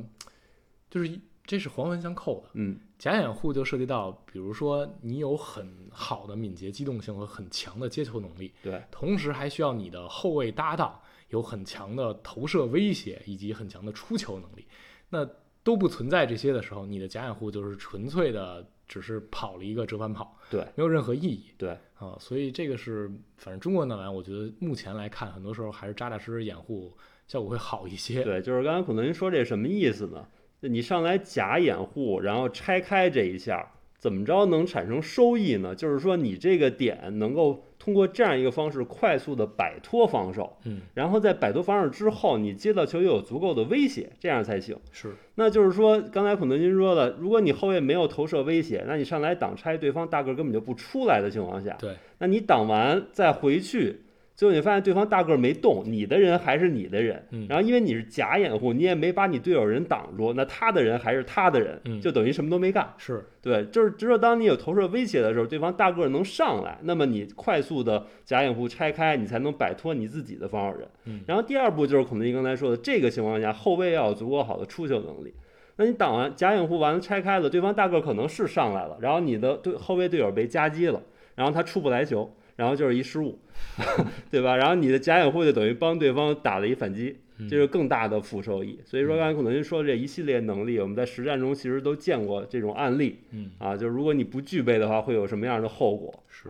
[0.88, 2.50] 就是这是环环相扣的。
[2.54, 2.78] 嗯。
[3.02, 14.64] 假掩护就涉及到，比如说你有很好的敏捷机动性和很强的接球能力，对，同时还需要你的后卫搭档有很强的投射威胁以及很强的出球能力，
[15.08, 15.28] 那
[15.64, 28.22] 都不存在这些的时候，你的假掩护就是纯粹的只是跑了一个折返跑，对，没有任何意义，对啊，所以这个是反正中国男篮，我觉得目前来看，很多时候还是扎扎实实掩护效果会好一些。
[28.22, 30.24] 对，就是刚才孔德您说这什么意思呢？
[30.68, 35.74] 你上来假掩护，然后拆开这一下，怎么着能产生收益呢？
[35.74, 44.76] 就是说你这个点能够通过这样一个方式快速的摆脱防守，嗯，然后在摆脱防守之后，你接到球又有足够的威胁，这样才行。
[44.92, 54.02] 是，那就是说刚才孔德金说的，如果你后卫没有投射威胁，那你上来挡拆，对方大个根本就不出来的情况下，对，那你挡完再回去。
[54.34, 62.92] 最后你发现对方大个没动，你的人还是你的人，然后因为你是假掩护，你也没把你队友人挡住，那他的人还是他的人，就等于什么都没干。
[62.96, 70.88] 是对，就是只有当你有投射威胁的时候，对方大个能上来，那么你快速的假掩护拆开，你才能摆脱你自己的防守人。
[71.26, 75.34] 然后第二步就是孔德一刚才说的，这个情况下后卫要有足够好的出球能力。
[75.76, 81.02] 那你挡完假掩护完了拆开了，对方大个可能是上来了，然后你的对后卫队友被夹击了，
[81.34, 82.34] 然后他出不来球。
[82.56, 83.38] 然后就是一失误，
[84.30, 84.56] 对吧？
[84.56, 87.16] 然后你的假掩护就等于帮对方打了一反击，
[87.48, 88.78] 这是更大的负收益。
[88.84, 93.20] 所以说刚才可能您说的这一系列能力，我们在实战中其实都见过这种案例。
[93.30, 96.22] 嗯啊，就是如果你不具备的话，会有什么样的后果？
[96.28, 96.48] 是。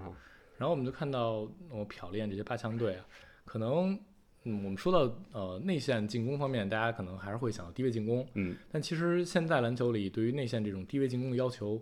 [0.59, 3.05] 然后我们就看到我漂练这些八强队啊，
[3.45, 3.99] 可能
[4.45, 8.27] 嗯，我们说到呃内线进攻方面，大家可能还是会想到低位进攻。
[8.35, 8.55] 嗯。
[8.71, 11.81] 但其实现在篮球里对于内线这种低位进攻的要求，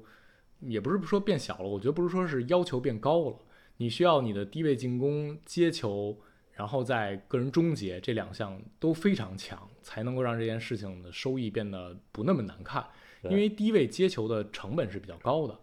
[0.61, 3.37] 也不是说变小了，我觉得不是说是要求变高了。
[3.81, 6.15] 你需要你的低位进攻、接球，
[6.53, 12.87] 然后在个人终结这两项都非常强，才能够让这件事情的收益变得不那么难看。
[13.23, 15.59] 因为低位接球的成本是比较高的。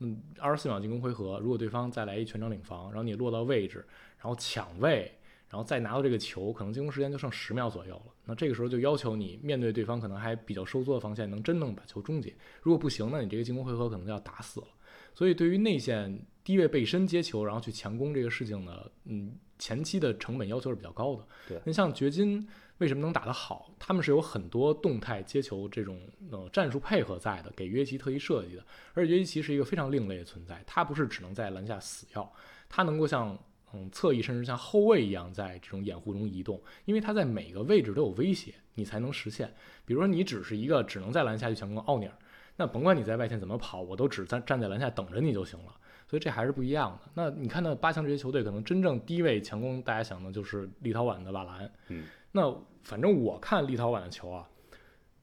[0.00, 3.82] 嗯，二十四秒进攻回合，如果对方再来一全场领防，然后你落到位置，
[4.18, 5.10] 然后抢位，
[5.48, 8.12] 然后再拿到这个球，可能进攻时间就剩十秒左右了。
[8.26, 12.34] 那这个时候就要求你面对对方可能还比较收缩的防线，能真能把球终结。
[12.60, 14.66] 如果不行，那你这个进攻回合可能就要打死了。
[15.14, 16.26] 所以对于内线。
[16.44, 21.26] 低位背身接球，然后去强攻这个事情呢，嗯，前期的成本要求是比较高的。
[21.48, 22.46] 对，那像掘金
[22.78, 23.72] 为什么能打得好？
[23.78, 26.00] 他们是有很多动态接球这种
[26.30, 28.66] 呃战术配合在的，给约基奇特意设计的。
[28.94, 32.32] 而且约基奇是一个非常另类的存在，他不是只能在篮下死要，
[32.68, 33.38] 他能够像
[33.72, 39.54] 嗯侧翼甚至像后卫一样在这种掩护中移动，因为他在每个位置都有威胁，你才能实现。
[39.84, 42.18] 比如说你只是一个只能在篮下去强攻奥尼尔，
[42.56, 45.76] 那甭管你在外线怎么跑，我都只站站在篮下等着你就行了。
[46.12, 47.10] 所以这还是不一样的。
[47.14, 51.72] 那你看到八强这些球队，可能真正低位强攻，大家想的就是立陶宛的瓦兰。
[51.88, 54.46] 嗯，那反正我看立陶宛的球啊，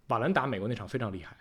[0.08, 1.38] 瓦兰打美国那场非常厉害，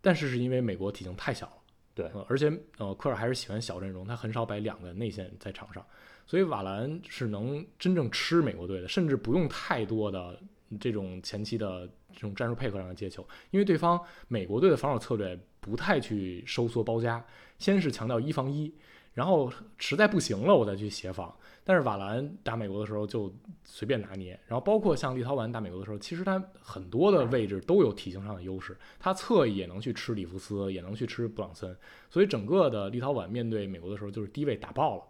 [0.00, 1.52] 但是是因为美国体型太小了。
[1.92, 5.84] 对，而且呃，科尔还是喜欢小阵容，他很少摆两个内线在场上，
[6.24, 10.40] 所以瓦兰是能真正吃美国队的，甚至不用太多的
[10.78, 17.24] 这种前期的这种战术配合上的接球，因为对方美国队的防守策略不太去收缩包夹。
[17.56, 18.74] 先是强调一防一，
[19.14, 21.34] 然后实在不行了，我再去协防。
[21.66, 23.34] 但是瓦兰打美国的时候就
[23.64, 31.74] 随便拿捏，然后包括像立陶宛打美国的时候，其实他很多的位置都有体型上的优势，他侧翼也能去吃里弗斯，也能去吃布朗森，
[32.10, 35.02] 所以整个的立陶宛面对美国的时候就是低位打爆了。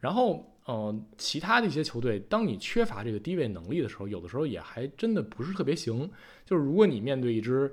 [0.00, 6.10] 然后，嗯，其他的一些球队，当你缺乏这个低位能力的时候，有的时候也还真的不是特别行。
[6.44, 7.72] 就是如果你面对一支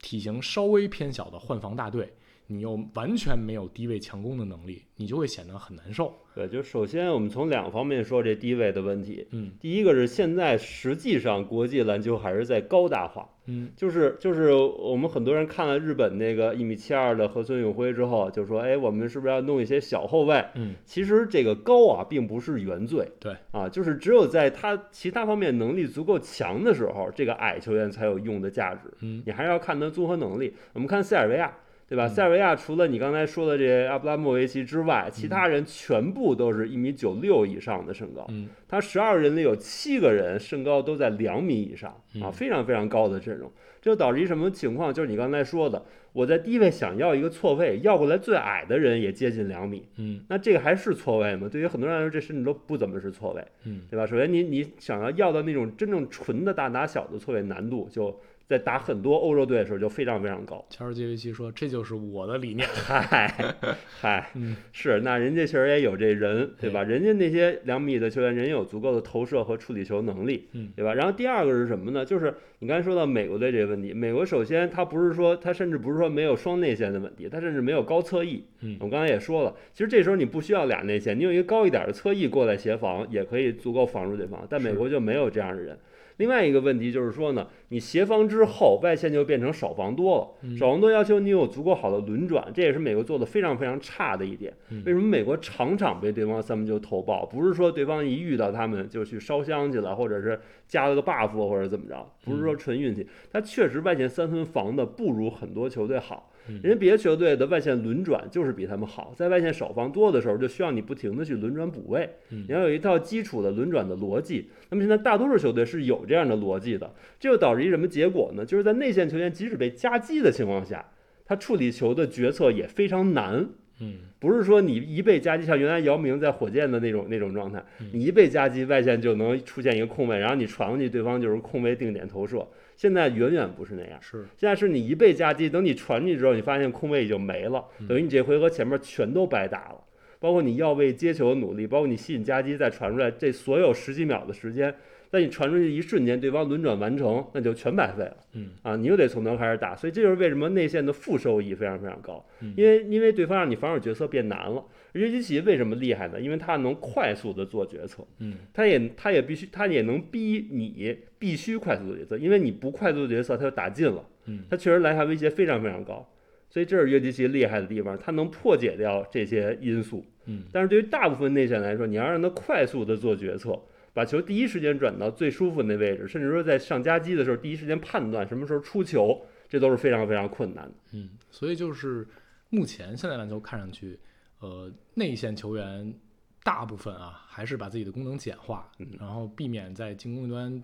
[0.00, 2.12] 体型稍微偏小的换防大队。
[2.46, 6.14] 你又完全没有低位强攻的能力，你就会显得很难受。
[6.34, 9.26] 对，就首先我们从两方面说这低位的问题。
[9.32, 20.42] 嗯第一个是现在实际上国际篮球还是在高大化，嗯就是就是我们很多人看了日本那个一米七二的河村永辉之后，就说，哎，我们是不是要弄一些小后卫？
[20.54, 23.06] 嗯其实这个高啊，并不是原罪。
[23.20, 28.90] 对啊，就是只有在他其他方面能力足够强的时候，这个矮球员才有用的价值。
[29.00, 30.54] 嗯你还是要看他综合能力。
[30.72, 31.54] 我们看塞尔维亚，
[31.92, 32.06] 对吧？
[32.06, 38.24] 嗯塞尔维亚除了你刚才说的这些阿布拉莫维奇之外，其他人全部都是一米九六以上的身高。
[38.30, 43.52] 嗯他十二人里有七个人身高都在两米以上啊，嗯非常非常高的阵容。
[43.82, 44.94] 这就导致一什么情况？
[44.94, 45.84] 就是你刚才说的，
[46.14, 51.46] 我在低位想要一个错位，要过来最矮的人也接近两米，嗯那这个还是错位吗？
[51.50, 54.06] 对于很多人来说，这甚至都不怎么是错位，嗯对吧？
[54.06, 60.64] 首先你你想要要到那种真正纯的大打小的错位难度，就在打很多欧洲队的时候就非常非常高。
[60.68, 62.68] 乔尔杰维奇说：“这就是我的理念。
[62.68, 63.54] 嗨
[64.00, 66.82] 嗨，嗯 是，那人家确实也有这人，对吧？
[66.82, 70.94] 人家那些两米的球员，人家有足够的投射和处理球能力，嗯对吧？
[70.94, 72.04] 然后第二个是什么呢？
[72.04, 78.44] 就是你刚才说到美国队这个问题，美国首先他不是说他甚至不是说没有双内线的问题，他甚至没有高侧翼。
[78.60, 84.46] 嗯我刚才也说了，其实这时候你不需要俩内线，你有一个高一点的侧翼过来协防，也可以足够防住对方。
[84.50, 85.78] 但美国就没有这样的人。
[86.22, 90.28] 另外一个问题就是说呢，你协防之后，外线就变成少防多了。
[90.42, 94.54] 嗯少防多要求你有足够好的轮转，这也是美国做的非常非常差的一点。
[94.70, 97.26] 嗯为什么美国场场被对方三分球投爆？
[97.26, 106.30] 不是说对方一遇到他们就去烧香去了，或者是加了个 buff 或者怎么着，不是说纯运气，他确实外线三分防的不如很多球队好。
[106.48, 114.48] 嗯人家别的球队的外线轮转就是比他们好，在外线少防多的时候，就需要你不停的去轮转补位，嗯你要有一套基础的轮转的逻辑。
[114.70, 118.44] 那么现在大多数球队是有这样的逻辑的，这就导致一什么结果呢？
[118.44, 120.84] 就是在内线球员即使被夹击的情况下，
[121.24, 123.48] 他处理球的决策也非常难。
[123.80, 132.46] 嗯不是说你一被夹击，像原来姚明在火箭的那种那种状态嗯，你一被夹击，外线就能出现一个空位，然后你传过去，对方就是空位定点投射。
[132.76, 139.84] 现在远远不是那样，是现在是你一倍夹击，等你传进去之后，你发现空位已经没了，嗯等于你这回合前面全都白打了。
[140.18, 144.72] 包括你要为接球的努力，包括你吸引夹击再传出来，这所有十几秒的时间，
[145.12, 148.16] 在你传出去一瞬间，对方轮转完成，那就全白费了。
[148.32, 154.64] 嗯啊，你又得从头开始打，所以这就是为什么内线的负收益非常非常高，嗯因为因为对方让你防守决策变难了。
[154.94, 156.18] 约基奇为什么厉害呢？
[156.18, 164.02] 因为他能快速的做决策，嗯他也他也必须他也能逼你必须快速做决策，因为你不快速做决策，他就打进了。
[164.24, 166.10] 嗯他确实篮下威胁非常非常高，
[166.48, 170.02] 所以这是约基奇厉害的地方，他能破解掉这些因素。
[170.24, 173.60] 嗯但是对于大部分内线来说，你要让他快速的做决策，
[173.94, 180.74] 把球第一时间转到最舒服的那位置，甚至说在上夹击的时候，第一时间判断什么时候出球，这都是非常非常困难的。
[180.92, 182.06] 嗯，所以就是
[182.48, 183.98] 目前现在篮球看上去，
[184.40, 185.94] 呃，内线球员
[186.42, 190.62] 大部分啊还是把自己的功能简化，嗯然后避免在进攻端，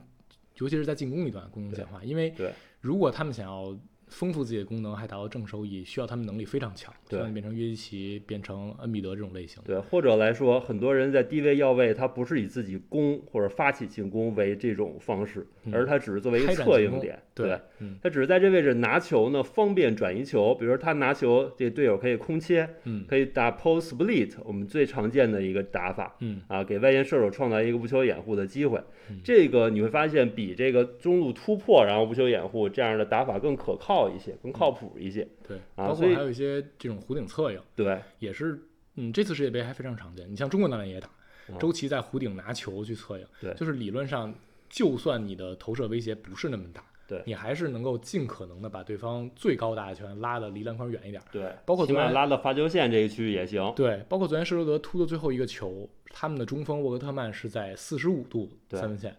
[0.56, 3.78] 尤其是在进攻一端功能简化，因为对如果他们想要
[4.08, 9.62] 丰富自己的功能，还达到正收益，需要他们能力非常强，对像变成约基奇、变成恩比德这种类型。
[9.64, 17.22] 对，或者来说，很多人在低位要位，他不是以自己攻或者发起进攻为这种方式，嗯而他只是作为一个开展进攻策应点。
[17.34, 20.54] 对，嗯他只是在这位置拿球呢，方便转移球。
[20.54, 26.16] 比如说他拿球，这队友可以空切，嗯可以打 post split，我们最常见的一个打法。
[26.20, 28.80] 嗯啊，给外线射手创造一个无球掩护的机会
[29.10, 29.20] 嗯。
[29.22, 35.26] 这个你会发现比这个中路突破然后无球掩护这样的打法更可靠一些，更靠谱一些。
[35.48, 38.62] 对，啊包括还有一些这种弧顶策应，对，也是，
[38.96, 40.30] 嗯，这次世界杯还非常常见。
[40.30, 44.34] 你像中国男篮也打，啊周琦在弧顶拿球去策应，对就是理论上，
[44.68, 51.22] 就算你的投射威胁不是那么大，对你还是能够尽可能的把对方最高大的球员拉的离篮筐远一点。
[51.32, 53.72] 对，包括昨天拉到罚球线这一区域也行。
[53.74, 59.16] 对，包括昨天施罗德突的最后一个球，他们的中锋沃格特曼是在四十五度三分线。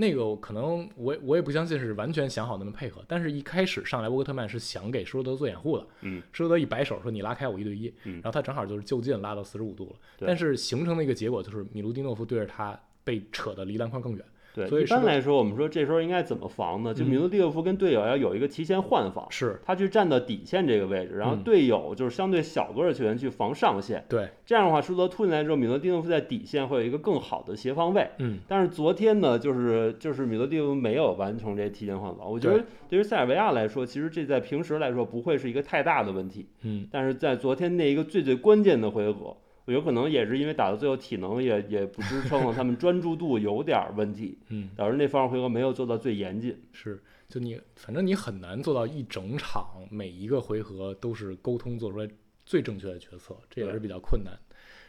[0.00, 8.14] 那个可能我我也不相信是完全想好那么配合，但是一开始上来沃克特曼是想给施罗德做掩护的，嗯，施罗德一摆手说你拉开我一对一，嗯。
[8.14, 10.26] 然后他正好就是就近拉到四十五度了，对。
[10.26, 14.24] 但是形成的一个结果就是米卢蒂诺夫对着他被扯的离篮筐更远，
[14.54, 16.92] 对，所以一般来说，我们说这时候应该怎么防呢？
[16.92, 24.04] 就嗯米卢蒂诺夫跟队友要有一个提前换防，是他去站到底线这个位置，然后嗯队友就是相对小个儿的球员去防上线。
[24.08, 28.08] 对，这样的话，舒泽突进来之后，米罗蒂诺夫在底线会有一个更好的协防位。
[28.18, 32.30] 嗯但是昨天呢，就是就是米罗蒂诺夫没有完成这提前换防。
[32.30, 36.48] 我觉得对于塞尔维亚来说，其实这在平时来说不会是一个太大的问题。
[36.62, 39.36] 嗯但是在昨天那一个最最关键的回合，
[39.72, 46.60] 有可能也是因为打到最后体能也也不支撑了，他们专注度有点儿问题，嗯导致那方面回合没有做到最严谨。
[46.72, 52.08] 是，就你反正你很难做到一整场每一个回合都是沟通做出来
[52.44, 54.32] 最正确的决策，这也是比较困难。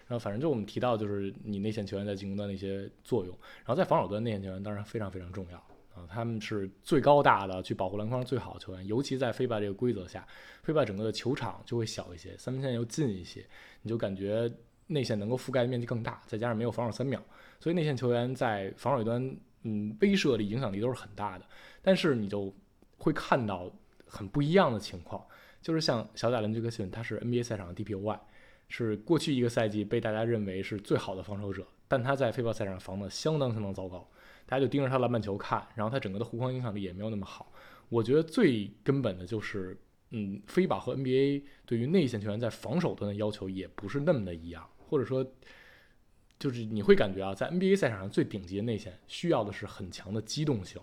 [0.07, 5.57] 然后反正就我们提到就是你内线球员在进攻端的一些作用，然后在防守端内线球员当然非常非常重要
[5.95, 10.27] 啊，他们是最高大的去保护篮筐最好的球员，尤其在飞霸这个规则下，
[10.63, 13.45] 飞霸整个的球场就会小一些，三分线又近一些，
[13.84, 14.51] 你就感觉
[14.88, 17.21] 内线能够覆盖的面积更大，再加上没有防守三秒，
[17.59, 21.45] 所以内线球员在防守端嗯威慑力影响力都是很大的，
[21.82, 22.53] 但是你就
[22.97, 23.71] 会看到
[24.05, 25.25] 很不一样的情况，
[25.61, 28.19] 就是像小贾伦·杰克逊，他是 NBA 赛场的 DPOY。
[28.73, 34.09] 是过去一个赛季被大家认为是最好的防守者，但他在飞豹赛场防的相当相当糟糕，
[34.45, 37.51] 大家就盯着他篮板球看，然后他整个的护框影响力也没有那么好。
[37.89, 39.77] 我觉得最根本的就是，
[40.12, 45.26] 嗯，飞宝和 NBA 对于内线球员在防守端的要求也不是那么的一样，或者说，
[46.38, 50.82] 就是你会感觉啊，在 NBA 赛场上最顶级的内线需要的是很强的机动性，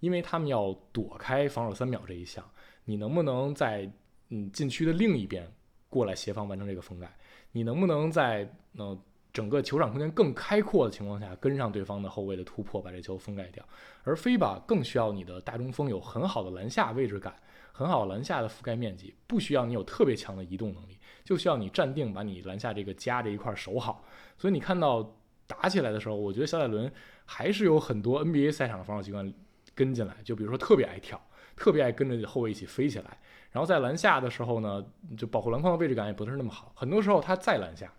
[0.00, 2.44] 因为他们要躲开防守三秒这一项，
[2.84, 3.90] 你能不能在
[4.28, 5.50] 嗯禁区的另一边？
[5.88, 7.16] 过来协防完成这个封盖，
[7.52, 9.00] 你能不能在呃
[9.32, 13.66] 整个球场空间更开阔的情况下跟上对方的后卫的突破，把这球封盖掉？
[14.02, 17.40] 而飞吧更需要你的大中锋有很好的篮下位置感，
[17.76, 24.02] 很好篮下的覆盖面积，不需要你有特别强的移动能力，就需要你站定把你篮下这个夹这一块守好。
[24.38, 25.14] 所以你看到
[25.46, 26.90] 打起来的时候，我觉得小海伦
[27.26, 29.30] 还是有很多 NBA 赛场的防守习惯
[29.74, 31.20] 跟进来，就比如说特别爱跳，
[31.54, 33.18] 特别爱跟着后卫一起飞起来。
[33.52, 34.82] 然后在篮下的时候呢，
[35.14, 36.72] 就保护篮筐的位置感也不是那么好。
[36.74, 37.92] 很多时候他在篮下，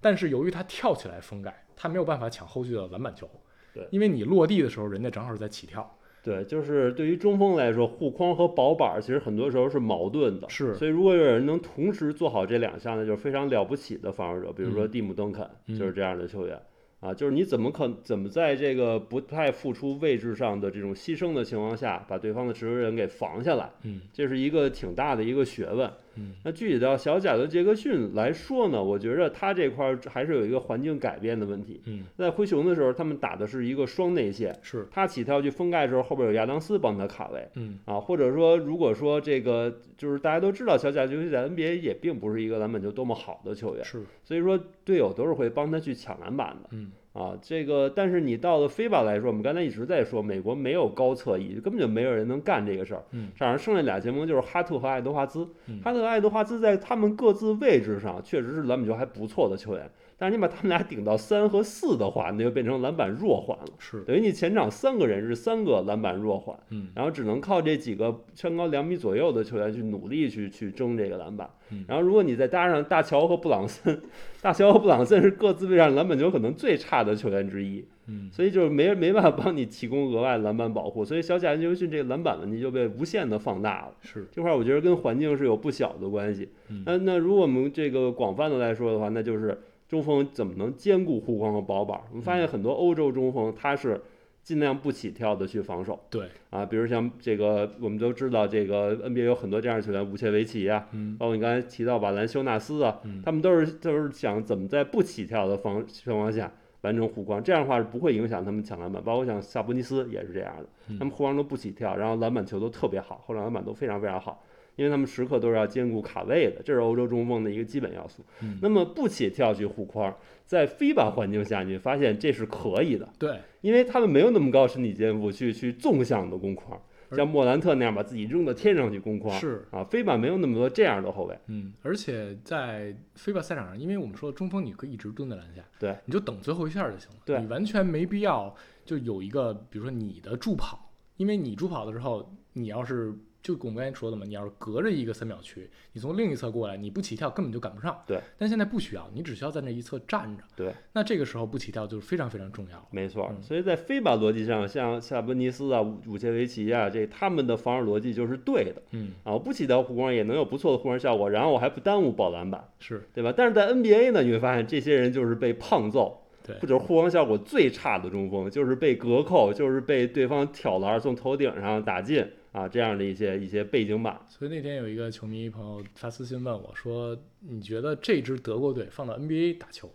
[0.00, 3.28] 但是由于他跳起来封盖，他没有办法抢后续的篮板球。
[3.74, 5.98] 对，因为你落地的时候，人家正好是在起跳。
[6.26, 10.48] 对，就是对于中锋来说，护框和保板其实很多时候是矛盾的。
[10.50, 14.52] 是，所以如果有人能同时做好这两项呢，就是非常了不起的防守者。
[14.52, 16.60] 比如说蒂姆·邓肯就是这样的球员。
[16.98, 23.70] 啊，就是你怎么可怎么在这个不太付出位置上的这种牺牲的情况下，把对方的持球人给防下来？
[23.84, 25.88] 嗯，这是一个挺大的一个学问。
[26.16, 31.80] 嗯，那具体到小贾伦·杰克逊来说呢，我觉着他这块还是有一个环境改变的问题。
[31.84, 37.48] 嗯，在灰熊的时候，他们打的是一个双内线，是他起跳去封盖的时候，后边有亚当斯帮他卡位。
[37.54, 46.68] 嗯，啊，或者说如果说这个就是大家都知道，小贾伦·杰克逊在 NBA 也并不是一个篮板球多么好的球员，是，所以说队友都是会帮他去抢篮板的。
[46.72, 46.92] 嗯。
[47.16, 53.02] 啊，这个，但是你到了非法来说，我们刚才一直在说，美国没有高侧翼，根本就没有人能干这个事儿。
[53.12, 55.48] 嗯，场上剩下俩前锋就是哈特和爱德华兹。
[55.66, 59.90] 嗯，哈特和爱德华兹在他们各自位置上确实是篮板球还不错的球员。
[60.18, 63.66] 但是你把他们俩顶到三和四的话，那就变成篮板弱环了。
[63.78, 71.50] 是，等于你前场三个人是三个篮板弱环，嗯，然后只能靠这几个身高两米左右的球员去努力去去争这个篮板。
[71.70, 74.00] 嗯，然后如果你再搭上大乔和布朗森，
[74.40, 77.84] 大乔和布朗森是各自位上篮板球可能最差的球员之一。
[78.08, 83.92] 嗯，所以就是没没办法帮你提供额外篮板保护，所以小贾杰克逊这个篮板问题就被无限的放大了。
[84.00, 86.48] 是这块，我觉得跟环境是有不小的关系。
[86.86, 89.58] 那那如果我们这个广泛的来说的话，那就是。
[89.88, 92.00] 中锋怎么能兼顾护框和保板？
[92.10, 94.00] 我们发现很多欧洲中锋他是
[94.42, 95.98] 尽量不起跳的去防守。
[96.10, 109.02] 对啊，比如像这个，我们都知道这个 NBA 有很多这样的球员，乌切维奇啊，包括你刚才提到瓦兰修纳斯啊，他们都是都是想怎么在不起跳的防情况下完成护框，这样的话是不会影响他们抢篮板。
[109.02, 110.68] 包括像萨博尼斯也是这样的，
[110.98, 114.44] 他们护框都不起跳，然后篮板球都特别好，后场篮板都非常非常好。
[114.76, 118.24] 因为他们时刻都是要兼顾卡位的，这是欧洲中锋的一个基本要素。
[118.60, 120.14] 那么不起跳去护框，
[120.44, 123.08] 在非板环境下，你发现这是可以的。
[123.18, 126.78] 对，因为他们没有那么高身体肩负去去纵向的攻框，
[127.12, 129.34] 像莫兰特那样把自己扔到天上去攻框。
[129.40, 131.38] 是啊，非板没有那么多这样的后卫。
[131.46, 137.16] 嗯，而且在非板赛场上，因为我们说中锋你可以一直蹲在篮下，对，你就等最后一下就行了。
[137.24, 138.54] 对，你完全没必要
[138.84, 143.14] 就有一个，比如说你的助跑，因为你助跑的时候，你要是。
[143.46, 147.96] 就我们刚才说的嘛，你要是隔着一个三秒区，你从另一侧过来，你不起跳根本就赶不上。
[148.04, 148.18] 对。
[148.36, 150.42] 但现在不需要，你只需要在那一侧站着。
[150.56, 150.74] 对。
[150.94, 152.88] 那这个时候不起跳就是非常非常重要。
[152.90, 153.32] 没错。
[153.40, 158.82] 所以在非法逻辑上，像夏布尼斯啊、武切维奇啊，这他们的防守逻辑就是对的。
[158.90, 159.12] 嗯。
[159.22, 163.32] 啊，不起跳护框也能有不错的护框效果，然后我还不耽误保篮板，是对吧？
[163.36, 166.20] 但是在 NBA 呢，你会发现这些人就是被胖揍。
[166.44, 166.58] 对。
[166.58, 172.26] 或者护框效果最差的中锋，就是被隔扣，就是被对方挑篮从头顶上打进。
[172.56, 174.18] 啊，这样的一些一些背景板。
[174.26, 179.92] 所以那天有一个球迷朋友发私信问我说：“你觉得这支德国队放到 NBA 打球，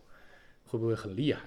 [0.65, 1.41] 会不会很厉害？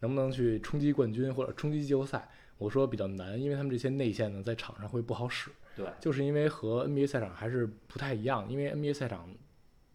[0.00, 5.50] 能不能去冲击冠军或者冲击季后赛？”我说比较难，因为他们这些内线呢在场上会不好使。
[5.76, 9.28] 对，就是因为和 NBA 赛场还是不太一样，因为 NBA 赛场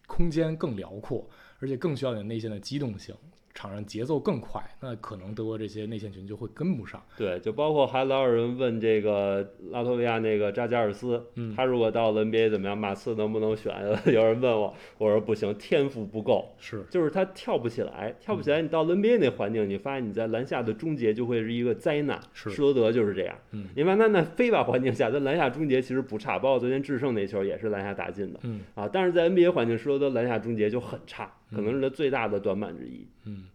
[0.05, 3.15] 空间更辽阔，而且更需要你内线的机动性。
[3.53, 7.01] 场上节奏更快，那可能德国这些内线群就会跟不上。
[7.17, 12.77] 对，就包括还老有人问这个拉脱维亚那个扎加尔斯，嗯他如果到了 NBA 怎么样？
[12.77, 13.73] 马刺能不能选？
[14.05, 18.61] 有人问我，我说不行，天赋不够，是，就是他跳不起来，跳不起来。
[18.61, 22.19] 你到 NBA 那环境，你发现你在篮下的终结就会是一个灾难。
[22.33, 23.35] 是施罗德就是这样。
[23.51, 28.87] 嗯你发现那非法环境下，在篮下终结其实不差，包括昨天制胜那球也是篮下打进的嗯啊。
[28.91, 33.07] 但是在 NBA 环境，施罗德篮下终结就很差，可能是他最大的短板之一。
[33.23, 33.47] 嗯，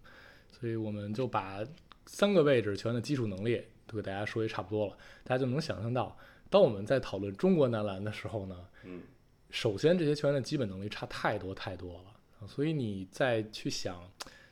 [0.51, 1.64] 所以我们就把
[2.07, 6.16] 三个位置球员的基础能力都给大家说的差不多了，大家就能想象到，
[6.51, 9.01] 当我们在讨论中国男篮的时候呢，嗯，
[9.51, 14.03] 首先这些球员的基本能力差太多太多了啊，所以你再去想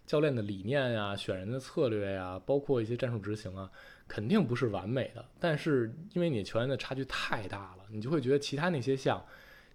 [0.07, 3.71] 教练的理念呀、选人的策略呀，包括一些战术执行啊，
[4.07, 5.25] 肯定不是完美的。
[5.39, 9.25] 但是因为你球员的差距太大了，你就会觉得其他那些项，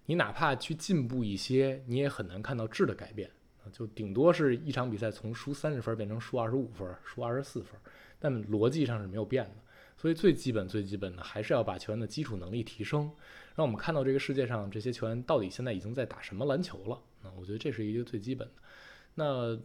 [0.06, 3.37] 你哪怕去进步一些，你也很难看到质的改变啊，
[3.72, 7.78] 就顶多是一场比赛从输三十分变成输二十五分、输二十四分，
[8.18, 9.54] 但逻辑上是没有变的。
[9.96, 13.10] 所以最基本、最基本的还是要把球员的基础能力提升，
[13.56, 16.94] 让我们看到这个世界上这些球员到底现在已经在打什么篮球了。
[17.22, 18.54] 啊，我觉得这是一个最基本的。
[19.14, 19.58] 那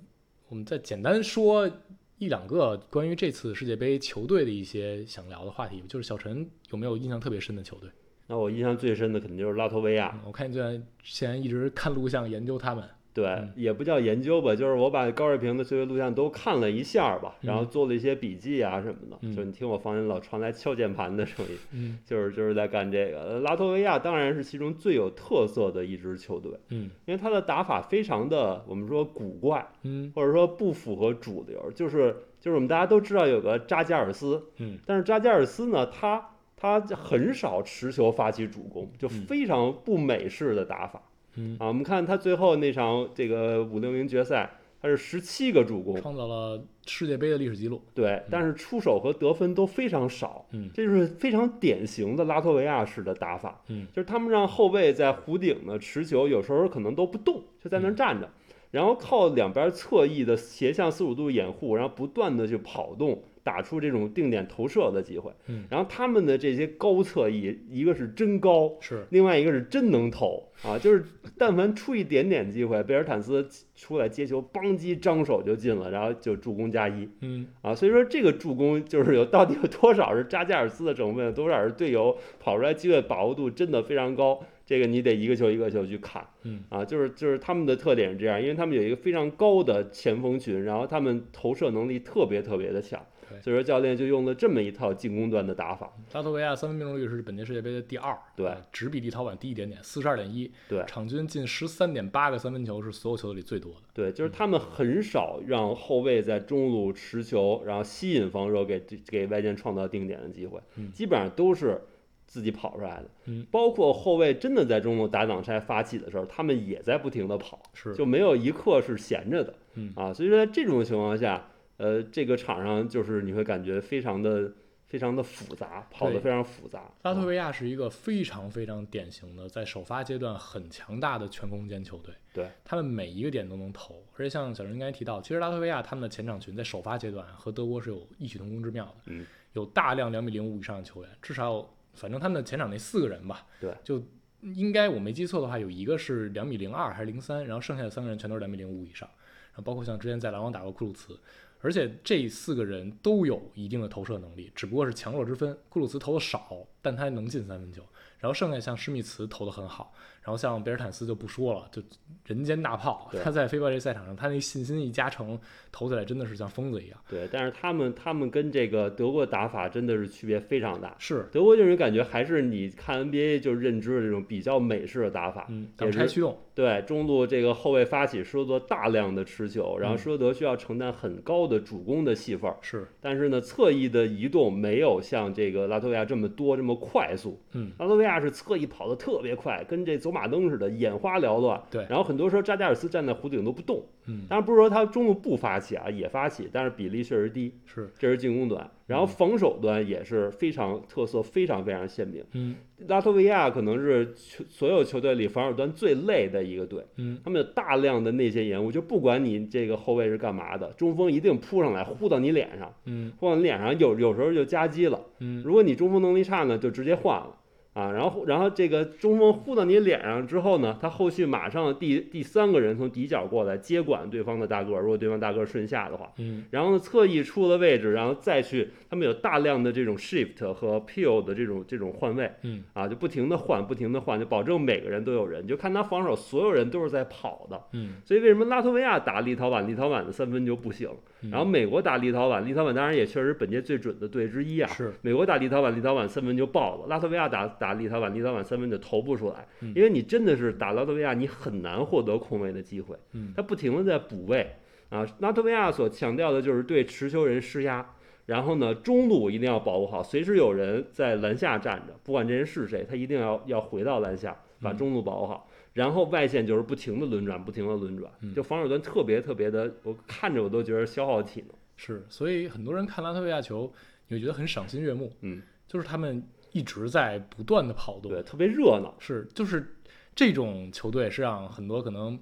[0.49, 1.70] 我们再简单说
[2.18, 7.89] 一两个关于这次世界杯球队的一些想聊的话题，就是小陈有没有印象特别深的球队？
[8.26, 10.12] 那我印象最深的肯定就是拉脱维亚。
[10.16, 19.18] 嗯我看你最近现在一直看录像研究他们，对，嗯也不叫研究吧，就是我把高瑞平的这些录像都看了一下吧，然后嗯做了一些笔记啊什么的。
[19.22, 23.22] 嗯就你听我房间老传来敲键盘的声音，嗯 就是就是在干这个。
[23.22, 40.99] 呃拉脱维亚当然是其中最有特色的一支球队，嗯因为他的打法非常的我们说古怪，嗯或者说不符合主流，就是就是我们大家都知道有个扎加尔斯，嗯但是扎加尔斯呢，他他很少持球发起主攻，就嗯非常不美式的打法。
[40.99, 41.12] 嗯，
[41.60, 44.50] 啊，我们看他最后那场这个五六零决赛，
[44.82, 47.82] 他是十七个助攻，创造了世界杯的历史记录。
[47.94, 58.30] 对，但是出手和得分都非常少，嗯这就是非常典型的拉脱维亚式的打法，嗯就是他们让后卫在弧顶呢持球，有时候可能都不动，就在那儿嗯站着，
[58.72, 63.24] 然后靠两边侧翼的斜向四十五度掩护，然后不断的去跑动。
[63.44, 65.66] 打出这种定点投射的机会，嗯。
[65.70, 71.04] 然后他们的这些高侧翼，一个是真高，是，另外一个是真能投啊，就是
[71.38, 77.48] 但凡出一点点机会，贝尔坦斯出来接球，邦击张手就进了，然后就助攻加一嗯。
[77.62, 86.64] 啊，所以说这个助攻就是有到底有多少是扎加尔斯的成分，多少是队友跑出来机会把握度真的非常高，这个你得一个球一个球去看嗯。
[86.70, 98.48] 啊，就是就是他们的特点是这样，因为他们有一个非常高的前锋群，然后他们投射能力特别特别的强对，所以说教练就用了这么一套进攻端的打法，拉脱维亚三分命中率是本届世界杯的第二，对。
[98.48, 100.84] 呃只比立陶宛低一点点，四十二点一，对。
[100.88, 103.82] 场均进十三点八个三分球是所有球队里最多的。
[103.94, 111.82] 对，就是他们很少让后卫在中路持球，然后吸引防守，给给外线创造定点的机会嗯，基本上都是
[112.26, 113.06] 自己跑出来的。
[113.26, 119.54] 嗯，包括后卫真的在中路打挡拆发起的时候，他们也在不停的跑，是，就没有一刻是闲着的。
[119.76, 119.94] 嗯。
[119.96, 121.48] 啊，所以说在这种情况下，
[121.84, 124.54] 呃，这个场上就是你会感觉非常的
[124.88, 126.90] 非常的复杂，跑得非常复杂。
[127.02, 132.14] 拉脱维亚是一个非常非常典型的在首发阶段很强大的全空间球队。
[132.32, 144.02] 对，他们每一个点都能投，而且像小陈刚才提到，其实拉脱维亚他们的前场群在首发阶段和德国是有异曲同工之妙的，嗯，有大量两米零五以上的球员，至少反正他们的前场那四个人吧，对，就
[144.42, 149.10] 应该我没记错的话，有一个是两米零二还是零三，然后剩下的三个人全都是两米零五以上，
[149.54, 151.20] 然后包括像之前在篮网打过库鲁茨，
[151.64, 155.57] 而且这四个人都有一定的投射能力，只不过是强弱之分。
[155.70, 157.82] 库鲁茨投的少，但他能进三分球。
[158.20, 159.93] 然后剩下像施密茨投的很好，
[160.24, 161.82] 然后像贝尔坦斯就不说了，就
[162.26, 163.12] 人间大炮。
[163.24, 165.38] 他在飞豹这赛场上，他那信心一加成，
[165.72, 167.00] 投起来真的是像疯子一样。
[167.10, 170.96] 对，但是他们他们跟这个德国打法真的是区别非常大。
[170.98, 191.61] 是，德国就是感觉还是你看 NBA 就认知的这种比较美式的打法，嗯，也是挡拆驱动，对中路这个后卫发起施罗德大量的持球，然后嗯施罗德需要承担很高的主攻的戏份儿，是，但是呢侧翼的移动没有像这个拉脱维亚这么多这么快速，嗯，拉脱维亚是侧翼跑得特别快，跟这走马灯似的，眼花缭乱。
[191.72, 197.51] 对然后很多时候扎加尔斯站在弧顶都不动，嗯，当然不是说他中路不发起啊，也发起，但是比例确实低。
[197.66, 202.24] 是，这是进攻端，然后防守端也是非常特色非常非常鲜明。
[202.34, 202.55] 嗯
[202.88, 214.99] 拉脱维亚可能是球所有球队里防守端最累的一个队，嗯，他们有大量的内线延误，就不管你这个后卫是干嘛的，中锋一定扑上来呼到你脸上，嗯呼到你脸上，有有时候就夹击了。
[215.20, 217.34] 嗯如果你中锋能力差呢，就直接换了。
[217.74, 240.88] 啊，然后然后这个中锋护到你脸上之后呢，他后续马上第第三个人从底角过来接管对方的大个儿，如果对方大个儿顺下的话，嗯，然后呢侧翼出了位置，然后再去，他们有大量的这种 shift 和 peel 的这种这种换位，嗯，啊，就不停的换，不停的换，就保证每个人都有人，就看他防守，所有人都是在跑的，嗯，所以为什么拉脱维亚打立陶宛，立陶宛的三分就不行？
[241.24, 241.32] 嗯。
[241.32, 244.70] 然后美国打立陶宛，立陶宛当然也确实本届最准的队之一啊。
[244.70, 249.74] 是，美国打立陶宛，立陶宛三分就爆了；拉脱维亚打打立陶宛，立陶宛三分就投不出来，嗯。
[249.76, 253.34] 因为你真的是打拉脱维亚，你很难获得空位的机会，嗯。
[253.36, 254.56] 他不停的在补位。
[254.90, 255.06] 啊。
[255.20, 257.86] 拉脱维亚所强调的就是对持球人施压，
[258.26, 264.78] 然后呢中路一定要保护好，随时有人在篮下站着，不管这人是谁，他一定要要回到篮下，把嗯。
[264.78, 265.50] 中路保护好。
[265.74, 271.50] 然后外线就是不停的轮转，不停的轮转，嗯就防守端特别特别的，我看着我都觉得消耗体能。
[271.76, 273.74] 是，所以很多人看拉脱维亚球，
[274.08, 278.96] 你会觉得很赏心悦目，嗯，就是他们一直在不断的跑动，对，特别热闹。
[279.00, 279.76] 是，就是
[280.16, 282.18] 这种球队是让很多可能，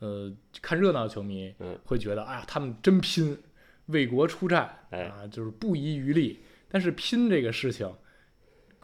[0.00, 0.30] 呃，
[0.60, 3.38] 看热闹的球迷嗯会觉得，哎呀，他们真拼，
[3.86, 6.40] 为国出战，哎啊，就是不遗余力。
[6.68, 7.90] 但是拼这个事情，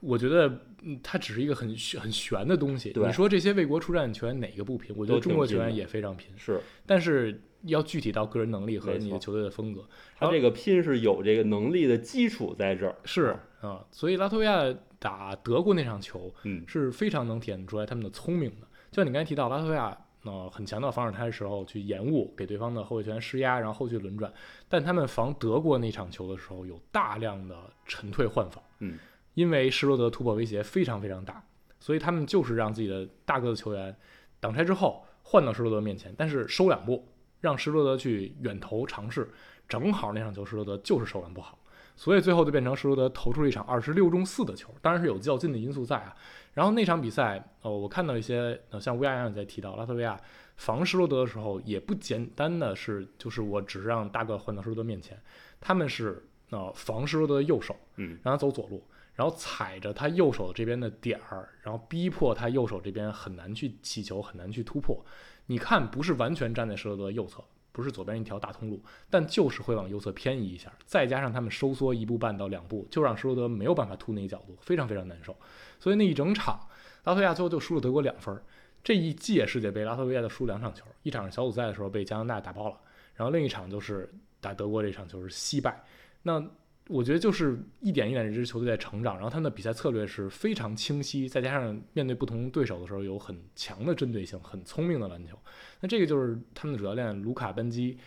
[0.01, 0.49] 我觉得，
[0.85, 2.93] 嗯，它只是一个很玄很玄的东西。
[2.93, 4.95] 对你说这些为国出战的球员哪个不拼？
[4.97, 9.85] 我觉得中国球员也非常拼，是但是要具体到个人能力和你的球队的风格。
[10.17, 12.95] 他这个拼是有这个能力的基础在这儿。
[13.05, 14.63] 是啊，所以拉脱维亚
[14.99, 18.67] 打德国那场球，嗯，是非常能体现出来他们的聪明的。
[18.91, 24.33] 就像你刚才提到，拉脱维亚呃很强调防守他的时候去延误，给对方的后卫球员施压，然后后续轮转。
[24.69, 27.57] 但他们防德国那场球的时候，有大量的
[27.87, 28.99] 沉退换防，嗯，
[29.35, 31.45] 因为施罗德突破威胁非常非常大，
[31.79, 33.95] 所以他们就是让自己的大个子球员
[34.41, 37.07] 挡拆之后换到施罗德面前，但是收两步，
[37.41, 39.29] 让施罗德去远投尝试。
[39.69, 41.59] 正好那场球施罗德就是手感不好。
[41.97, 46.13] 所以最后就变成施罗德投出了一场二十六中四的球，当然是有较劲的因素在啊。
[46.53, 50.21] 然后那场比赛，呃，我看到一些，呃，像乌鸦一样也在提到，拉脱维亚
[50.57, 55.17] 防施罗德的时候，也不简单的是，就是我只是让大个换到施罗德面前，
[55.61, 56.21] 他们是
[56.51, 58.85] 呃防施罗德的右手，嗯，让他走左路，
[59.15, 65.05] 然后踩着他右手这边的点儿，然后逼迫他右手这边很难去起球，很难去突破。
[65.47, 75.37] 你看，不是完全站在施罗德右侧，不是左边一条大通路，但就是会往右侧偏移一下，再加上他们收缩一步半到两步，就让施罗德没有办法突那个角度，非常非常难受。
[75.79, 76.59] 所以那一整场，
[77.05, 78.37] 拉脱维亚最后就输了德国两分。
[78.83, 82.79] 这一届世界杯，拉脱维亚就输两场球，一场是小组赛的时候被加拿大打爆了，
[83.15, 85.85] 然后另一场就是打德国这场球是惜败。
[86.23, 86.43] 那
[86.89, 95.39] 我觉得就是一点一点，这支球队在成长，然后他们的比赛策略是非常清晰，再加上面对不同对手的时候有很强的针对性，很聪明的篮球。
[95.81, 97.99] 那这个就是他们的主教练卢卡班基，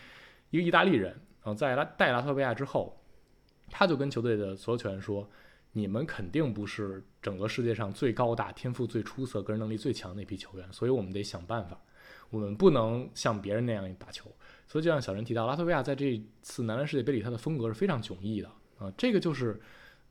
[0.50, 2.96] 一个意大利人，然后在拉带拉脱维亚之后，
[3.68, 5.28] 他就跟球队的所有球员说
[5.72, 11.80] ：“你们肯定不是整个世界上最高大、天赋最出色、个人能力最强的那批球员，所以我们得想办法，
[12.30, 14.30] 我们不能像别人那样打球。”
[14.68, 18.48] 所以就像小陈提到，拉脱维亚在这次男篮世界杯里，他的风格是非常迥异的
[18.78, 19.60] 啊，这个就是。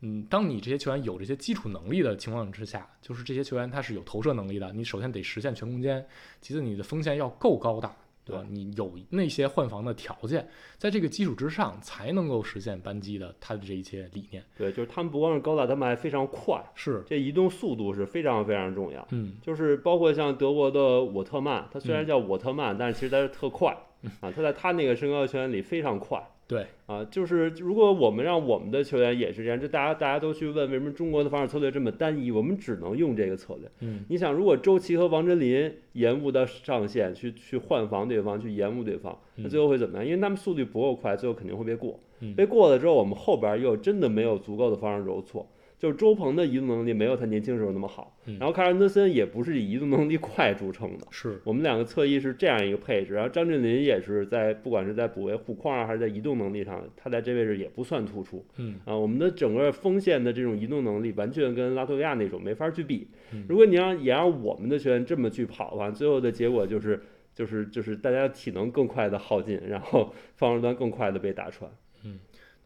[0.02, 4.72] 嗯，当你这些球员有这些基础能力的情况之下，就是这些球员他是有投射能力的。
[4.72, 6.06] 你首先得实现全空间，
[6.40, 8.46] 其次你的锋线要够高大，对吧？
[8.48, 10.48] 你有那些换防的条件，
[10.78, 14.44] 在这个基础之上，才能够实现班机的他的这一些理念。
[14.56, 19.04] 对，就是他们不光是高大，他们还非常快，是，这移动速度是非常非常重要。
[19.10, 23.76] 嗯，就是包括像德国的沃特曼，他虽然叫沃特曼，但是其实他是特快
[24.22, 26.22] 啊，他在他那个身高球员里非常快。
[26.48, 33.70] 对啊，就是如果我们让我们的球员也是这样，就大家大家都去问为什么中国的防守策略这么单一，我们只能用这个策略。
[33.82, 40.06] 嗯，你想，如果周琦和王哲林延误到上线去去换防对方，去延误对方，那最后会怎么样？
[40.06, 42.00] 因为他们速度不够快，最后肯定会被过。
[42.22, 45.46] 嗯被过了之后，我们后边又真的没有足够的防守揉搓。
[45.78, 51.06] 就是周鹏的移动能力没有他年轻时候那么好，嗯然后卡尔安德森也不是以移动能力快著称的。
[51.12, 58.98] 是，我们两个侧翼是这样一个配置，然后张镇麟也是在不管是在补位护框啊，还是在移动能力上，他在这位置也不算突出嗯啊。
[58.98, 63.46] 我们的整个锋线的这种移动能力，完全跟拉脱维亚那种没法去比嗯。
[63.48, 67.00] 如果你让也让我们的球员这么去跑的话，最后的结果就是
[67.36, 71.70] 就是就是大家体能更快的耗尽，然后防守端更快的被打穿。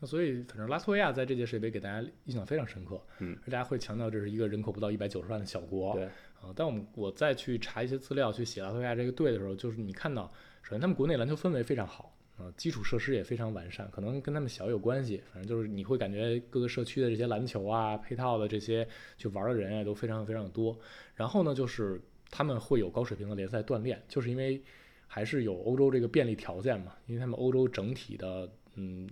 [0.02, 6.04] 那所以反正拉脱维亚在这届世界杯给大家印象非常深刻，嗯，而大家会强调这是一个人口不到一百九十万的小国，对
[6.42, 10.30] 啊，但我们我再去查一些资料去写拉脱维亚这个队的时候，就是你看到，
[10.62, 12.14] 首先他们国内篮球氛围非常好。
[12.38, 15.22] 啊，基础设施也非常完善，可能跟他们小有关系。
[15.32, 20.76] 反正就是你会感觉各个社区的这些篮球啊、配套的这些去玩的人啊，都非常非常的多。
[21.14, 24.60] 然后呢，就是他们会有高水平的联赛锻炼，就是因为
[25.06, 29.08] 还是有欧洲这个便利条件嘛，因为他们欧洲整体的嗯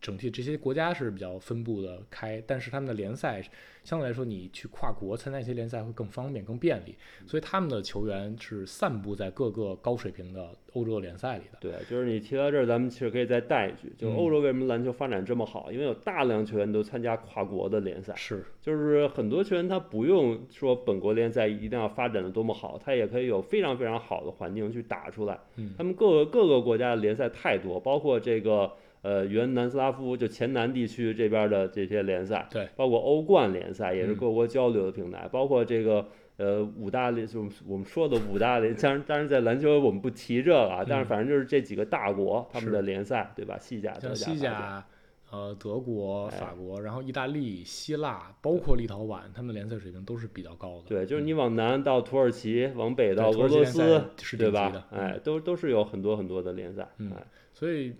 [0.00, 3.42] 整体这些国家是比较分布的开，但是他们的联赛
[3.84, 6.96] 相对来说，你去跨国参加一些联赛会更方便、更便利，
[7.26, 11.58] 所以他们的球员是散布在各个高水平的欧洲联赛里的。
[11.60, 15.70] 对，就是你提到这儿，咱们其实可以再带一句，就是欧洲为什么篮球发展这么好？
[15.70, 25.38] 因为有大量球员都参加跨国的联赛，是，就是很多球员他不用说本国联赛一定要发展的多么好，他也可以有非常非常好的环境去打出来。
[25.56, 28.72] 嗯，他们各个各个国家的联赛太多，包括这个。
[29.02, 43.56] 呃，原南斯拉夫就前南地区这边的这些联赛，对，包括欧冠联赛也是各国交流的平台，包括这个呃五大联，就我们说的五大联，当然当然在篮球我们不提这个啊，但是反正就是这几个大国他们的联赛，对吧？
[43.58, 44.86] 西甲、德甲、西甲，
[45.30, 50.88] 呃，德国、法国，然后意大利、希腊，包括立陶宛，他们的联赛水平都是比较高的。
[50.88, 54.02] 对，就是你往南到土耳其，往北到俄罗斯，
[54.36, 54.86] 对吧？
[54.90, 57.94] 哎，都都是有很多很多的联赛，哎，所以。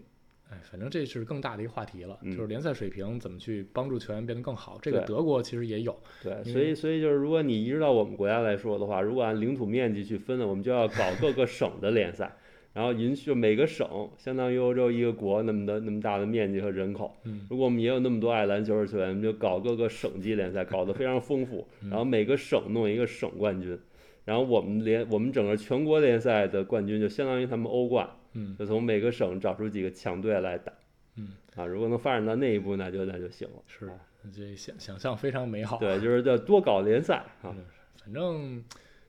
[0.51, 4.79] 哎，反正这是更大的一个话题了，就是联赛水平怎么去帮助球员变得更好。
[4.83, 5.97] 这个德国其实也有。
[6.25, 12.35] 对，所以所以就是如果你移植到我们国家来说的话，如果按领土面积去分呢，我们就要搞各个省的联赛，
[12.73, 13.89] 然后允许每个省
[14.19, 17.17] 相当于欧洲一个国那么的那么大的面积和人口。
[17.23, 17.47] 嗯。
[17.49, 23.79] 如果我们也有那么多爱篮球的球员，我们就搞各个省级联赛，搞得非常丰富，然后每个省弄一个省冠军，
[24.25, 28.11] 然后我们联我们整个全国联赛的冠军就相当于他们欧冠。
[28.33, 30.73] 嗯，就从每个省找出几个强队来打，
[31.17, 33.63] 嗯啊，如果能发展到那一步，那就那就行了。
[33.67, 33.91] 是，
[34.33, 35.79] 这想想象非常美好。
[35.79, 37.55] 对，就是叫多搞联赛啊。
[37.97, 38.65] 反正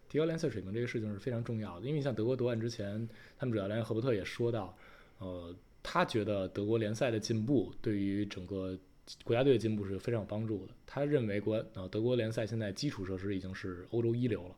[0.10, 3.08] 提高联赛水平这个事情是非常重要的，因为像德国夺冠之前，
[3.38, 4.76] 他们主教练赫伯特也说到，
[5.20, 8.78] 呃，他觉得德国联赛的进步对于整个
[9.24, 10.74] 国家队的进步是非常有帮助的。
[10.86, 14.56] 他认为国呃德国联赛现在基础设施已经是欧洲一流了，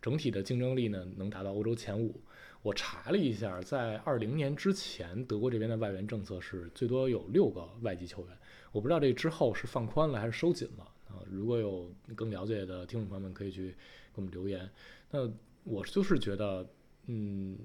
[0.00, 2.20] 整体的竞争力呢能达到欧洲前五。
[2.62, 8.38] 我查了一下，在二零年之前，德国这边的外援政策是最多有六个外籍球员。
[8.70, 11.18] 我不知道这之后是放宽了还是收紧了啊？
[11.28, 13.74] 如果有更了解的听众朋友们，可以去给
[14.14, 14.70] 我们留言。
[15.10, 15.28] 那
[15.64, 16.64] 我就是觉得，
[17.06, 17.58] 嗯，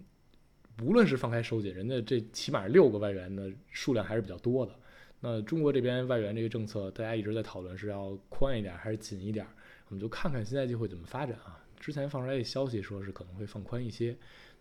[0.82, 4.76] 无论是放开收紧，人家这起码六个外援的数量还是比较多的。
[5.20, 9.46] 那中国这边外援这个政策，大家一直在讨论是要宽一点还是紧一点，
[9.90, 11.64] 我们就看看新赛季会怎么发展啊。
[11.80, 14.18] 之前放出来的消息说是可能会放宽一些。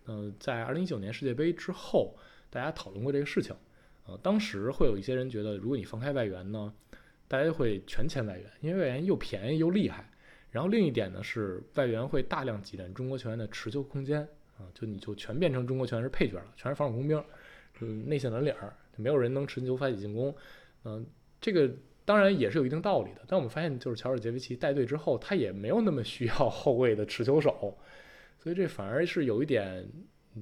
[0.07, 2.15] 呃，在二零一九年世界杯之后，
[2.49, 3.55] 大家讨论过这个事情。
[4.05, 6.73] 呃，当时会有一些人觉得，如果你放开外援呢，
[7.27, 10.09] 大家会全签外援，因为外援又便宜又厉害。
[10.49, 14.21] 然后另一点呢是，外援会大量挤占中国球员的持球空间
[14.57, 17.21] 啊，就你就全变成中国球员是配角了，全是防守工兵，
[17.81, 20.33] 嗯，内线蓝领儿，就没有人能持球发起进攻。
[20.85, 21.05] 嗯，
[21.41, 21.69] 这个
[22.05, 23.21] 当然也是有一定道理的。
[23.27, 27.77] 但我们发现，就是乔尔杰维奇带队之后，他也没有那么需要后卫的持球手。
[28.47, 29.85] 所以这反而是有一点，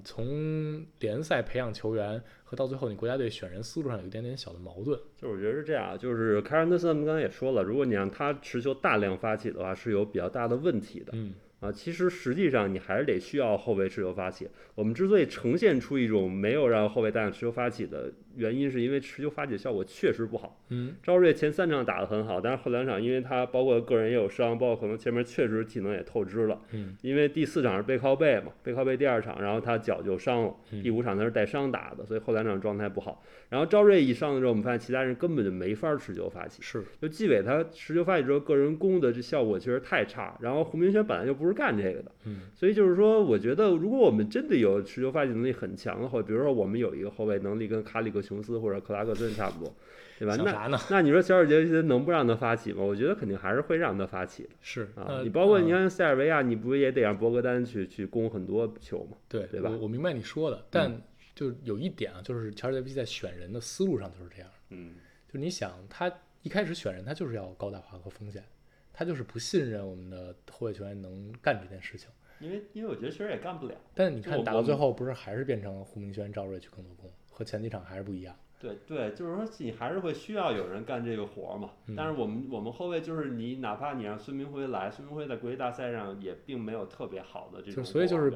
[0.04, 4.96] 从联赛培养球员和到最后你国家队选人思路上有一点点小的矛盾。
[5.18, 11.14] 就是我觉得是这样，就是凯尔恩德森刚才也说了，如果你让他持球大量发起的话，是有比较大的问题的。
[11.14, 11.34] 嗯。
[11.62, 14.48] 啊，其实实际上你还是得需要后卫持球发起。
[14.76, 20.62] 我们之所以呈现出一种没有让后卫大量持球发起的原因，是因为持球发起效果确实不好。
[20.70, 26.60] 嗯，赵睿前三场打得很好，但是后两场因为他包括个人也有伤，包括可能前面确实体能也透支了。
[26.72, 30.56] 嗯，因为第四场是背靠背嘛，背靠背第二场，然后他脚就伤了。
[30.82, 33.24] 第五场他是带伤打的，所以后两场状态不好。
[33.50, 36.62] 然后赵睿一伤的时候，我们发现其他人根本就没法持球发起。
[36.62, 40.38] 是，就季伟他持球发起之后，个人攻的这效果确实太差。
[40.42, 42.12] 然后胡明轩本来就不是干这个的。
[42.26, 49.74] 嗯，所以就是说，我觉得如果我们真的有持球发起能力很强的话，比如说我们有一个后卫能力跟卡里克琼斯或者克拉克顿差不多，
[50.20, 50.36] 对吧？
[50.36, 52.84] 那那你说小尔杰维奇能不让他发起吗？
[52.84, 54.50] 我觉得肯定还是会让他发起的。
[54.62, 59.18] 是啊，你包括你看塞尔维亚，你不也得让博格丹去去攻很多球吗？
[59.30, 59.70] 对对吧？
[59.80, 61.02] 我明白你说的，但
[61.36, 64.50] 就有一点啊，就是乔尔杰维奇在选人的思路上就是这样。
[64.72, 64.96] 嗯，
[65.32, 66.12] 就你想他
[66.42, 68.44] 一开始选人，他就是要高大化和风险，
[68.92, 72.10] 他就是不信任我们的后卫球员能干这件事情。
[72.42, 78.34] 因为因为我觉得其实也干不了，但你看打到最后不是还是变成胡明轩、赵睿去更多攻，和前几场还是不一样。
[78.58, 81.72] 对对，就是说你还是会需要有人干这个活儿嘛。
[81.96, 88.34] 但是我们我们后卫就是你，哪怕你让孙明辉来，孙明辉在国际大赛上也并没有特别好的这种所以就是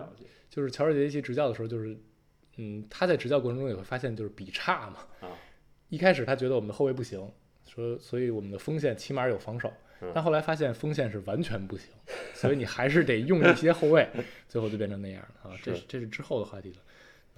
[0.50, 1.98] 就是乔治杰维奇执教的时候，就是
[2.58, 4.98] 嗯他在执教过程中也会发现就是比差嘛。
[5.22, 5.32] 啊，
[5.88, 7.32] 一开始他觉得我们的后卫不行，
[7.66, 9.72] 说所以我们的锋线起码有防守。
[10.14, 11.92] 但后来发现锋线是完全不行，
[12.34, 14.08] 所以你还是得用一些后卫，
[14.48, 15.58] 最后就变成那样了啊！
[15.62, 16.78] 这是这是之后的话题了。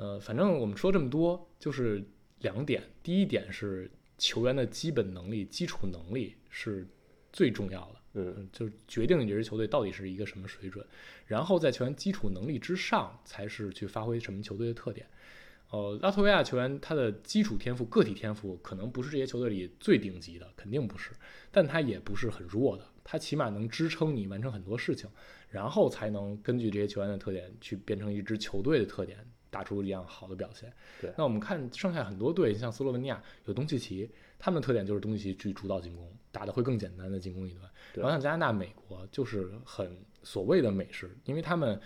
[0.01, 2.03] 呃，反正我们说这么多，就是
[2.39, 3.87] 两点：第一点是
[4.17, 6.87] 球员的基本能力、基础能力是
[7.31, 10.83] 最重要的，嗯，就是决定你这支球队到底是一个什么水准。
[11.27, 15.05] 然后在球员基础能力之上，才是去发挥什么球队的特点。
[15.69, 21.11] 呃，拉脱维亚球员他的基础天赋、个体天赋可能不是这些球队里最顶级的，肯定不是，
[21.51, 25.07] 但他也不是很弱的，他起码能支撑你完成很多事情，
[25.51, 29.19] 然后才能根据这些球员的特点去变成一支球队的特点，
[29.51, 30.73] 打出一样好的表现。
[30.99, 37.69] 对，那我们看剩下很多队，像斯洛文尼亚有东契奇，他们的特点就是东契奇去主导进攻，打的会更简单的进攻一段。
[37.93, 41.79] 然后像加拿大、美国就是很所谓的美式，因为他们。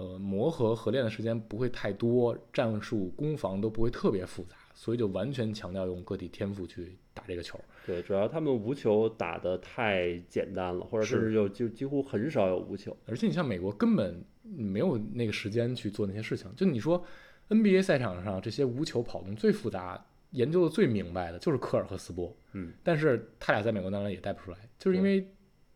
[0.00, 7.58] 呃，磨合合练的时间不会太多，战术攻防都不会特别复杂，所以就完全强调用个体天赋去打这个球。
[7.84, 12.96] 对，主要他们无球打得太简单了，或者甚至就就几乎很少有无球。
[13.06, 14.24] 而且你像美国根本
[14.56, 16.52] 没有那个时间去做那些事情。
[16.56, 17.04] 就你说
[17.48, 22.36] NBA 赛场上这些无球跑动最复杂、研究的最明白的就是科尔和斯波。
[22.52, 25.26] 嗯，但是他俩在美国男篮也带不出来，就是因为。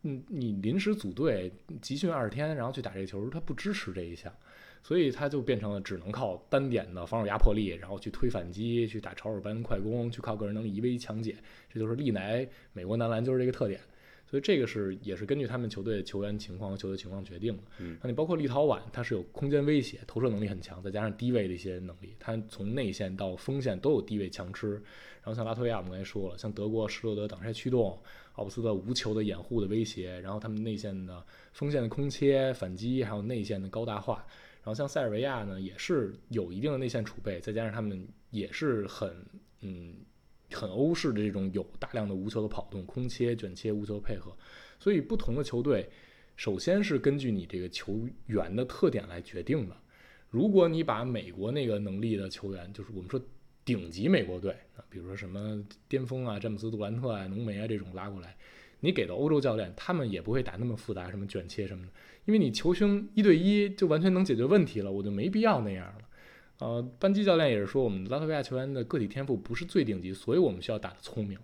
[0.05, 4.35] 嗯，你临时组队集训二十天，然后去打这个球，他不支持这一项，
[4.83, 11.37] 所以他就变成了只能靠单点的防守压迫力，然后去推反击，去打超手般快攻，去靠个人能力一 v 一强解，
[11.73, 13.81] 这就是历来美国男篮就是这个特点。
[14.33, 17.63] 所以这个是也是根据他们球队球员情况和球队情况决定的。
[17.81, 24.71] 嗯，那你包括立陶宛，它是有空间威胁，投射能力很强，再加上低位的一些能力，他从内线到锋线都有低位强吃。
[24.71, 28.01] 然后像拉脱维亚，我们刚才说了，像德国施罗德挡拆驱动。
[28.37, 31.23] 奥布斯的无球的掩护的威胁，然后他们内线的
[31.53, 34.25] 锋线的空切反击，还有内线的高大化，
[34.63, 39.15] 然后像塞尔维亚呢，也是有一定的内线储备，再加上他们也是很
[39.61, 39.97] 嗯
[40.53, 44.37] 很欧式的这种有大量的无球的跑动、空切、卷切、无球配合，
[44.79, 45.89] 所以不同的球队
[46.37, 49.77] 首先是根据你这个球员的特点来决定的。
[50.31, 53.21] 如果你把美国那个能力的球员，就是我们说。
[53.65, 58.37] 顶级美国队啊，比如说什么巅峰啊，詹姆斯杜兰特啊，浓眉啊这种拉过来，
[58.81, 61.93] 你给到欧洲教练，他们也不会打那么复杂，什么卷切什么的，
[62.25, 65.95] 因为你球星一对一就完全能解决问题了，我就没必要那样。
[66.63, 71.37] 呃，班基教练也是说，我们拉脱维亚球员的个体天赋不是最顶级，所以我们需要打得聪明，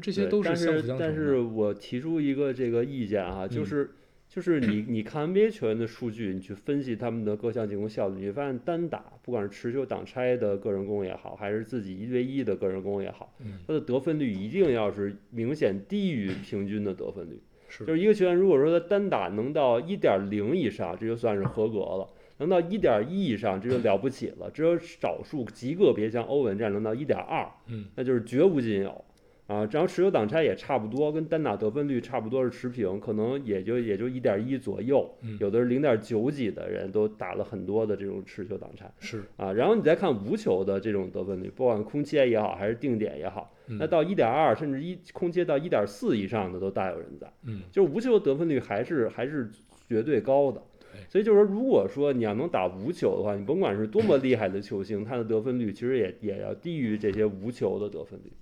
[0.00, 0.98] 这些都是相辅相成的。
[0.98, 3.90] 但是我提出一个这个意见啊，就是。
[4.26, 13.32] 就是你，你看 NBA 球员的数据，你去分析他们的各项进攻效率，你发现单打，不管是持球挡拆的个人攻也好，还是自己一对一的个人攻也好，
[13.64, 17.40] 他的得分率一定要是明显低于平均的得分率。
[17.68, 22.08] 是，就是一个球员如果说他单打能到一点零以上，这就算是合格了；
[22.38, 24.50] 能到一点一以上，这就了不起了。
[24.50, 29.04] 只有少数极个别像欧文这样能到一点二，嗯，那就是绝无仅有。
[29.46, 39.22] 啊，然后持球挡拆也差不多，跟单打得分率差不多是持平，可能也就也就一点一左右，有的是零点九几的人都打了很多的这种持球挡拆，是。
[39.36, 49.50] 啊，然后你再看无球的这种得分率，不管空切也好，还是定点也好，那到一点二甚至一空切到一点四以上的都大有人在，嗯，就是无球得分率还是还是
[49.86, 50.62] 绝对高的，
[51.08, 58.32] 所以就是说，如果说你要能打无球的话，你甭管是多么厉害的球星，他的得分率其实也也要低于这些无球的得分率。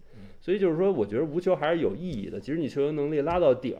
[0.40, 2.40] 所以就是说，我觉得无球还是有意义的。
[2.40, 3.76] 其实你球员能力拉到顶，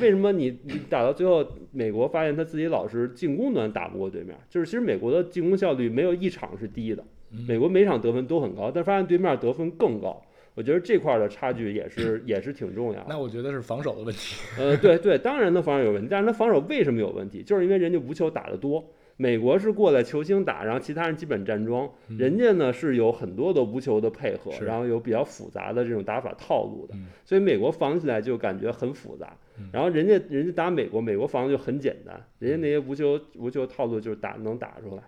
[0.00, 4.36] 为什么你你打到最后，美国发现他自己老是进攻端打不过对面？
[4.50, 7.04] 就是其实美国的进攻效率没有一场是低的，
[7.46, 10.20] 美国每场得分都很高，但发现对面得分更高。
[10.54, 13.04] 我觉得这块的差距也是也是挺重要。
[13.08, 14.36] 那我觉得是防守的问题。
[14.58, 17.42] 呃，对对，当然他防守有问题，但是他防守为什么有问题？
[17.42, 18.84] 就是因为人家无球打得多。
[19.18, 21.88] 美国是过来球星打，然后其他人基本站桩。
[22.18, 26.94] 人家呢是有很多的无球的配合，然后有比较复杂的这种打法套路的，
[27.24, 29.36] 所以美国防起来就感觉很复杂。
[29.70, 35.02] 然后人家人家打美国，美国防就很简单，人家那些无球无球套路就是打能打出来。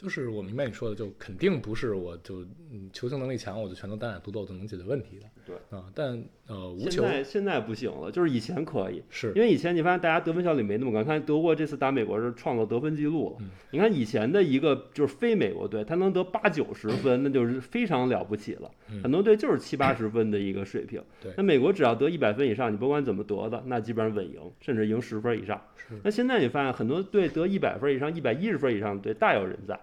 [0.00, 2.40] 就是我明白你说的，就肯定不是我就
[2.72, 5.26] 嗯球星能力强，我就全都单打独斗就能解决问题的。
[5.44, 11.04] 对啊，但呃无球现在现在不行了，就是以前可以，是因为以前你发现大家得分效率没那么高。
[11.04, 18.70] 看德国这次打美国是创造得分记录了，你看以前的一个就是非美国队，他能得八九十分，那就是非常了不起了。
[19.02, 21.02] 很多队就是七八十分的一个水平。
[21.20, 25.60] 对，那美国只要得一百分以上，你甭管怎么得的，那基本上稳赢，甚至赢十分以上。
[26.02, 29.78] 那现在你发现很多队得一百分以上、一百一十分以上的队大有人在？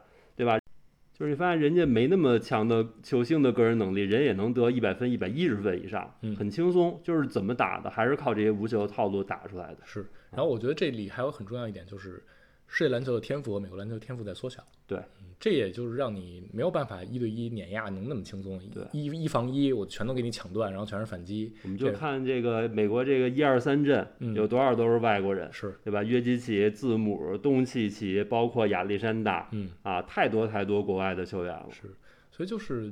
[1.17, 7.01] 就是你发现人家没那么强的球星的个人能力，人也能得一百分、一百一十分以上，很轻松。
[7.03, 9.77] 就是怎么打的，还是靠这些无球套路打出来的。
[9.83, 10.05] 是。
[10.29, 12.23] 然后我觉得这里还有很重要一点，就是
[12.67, 14.63] 世界篮球的天赋和美国篮球天赋在缩小。
[14.85, 14.99] 对。
[15.39, 18.59] 这也就是让你没有办法一对一碾压能那么轻松，
[18.91, 21.53] 一一防一我全都给你抢断，然后全是反击。
[21.61, 26.03] 我们就看这个美国这个一二三阵有多少都是外国人，是对吧？
[26.03, 31.67] 约基奇、字母、东契奇，包括亚历山大，嗯啊，太多太多国外的球员了。
[31.69, 31.93] 是，
[32.31, 32.91] 所以就是，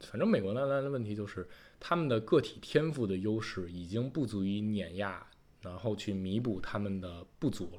[0.00, 1.48] 反正美国男篮的问题就是
[1.80, 5.26] 他们的个体天赋的优势已经不足以碾压，
[5.62, 7.78] 然后去弥补他们的不足了。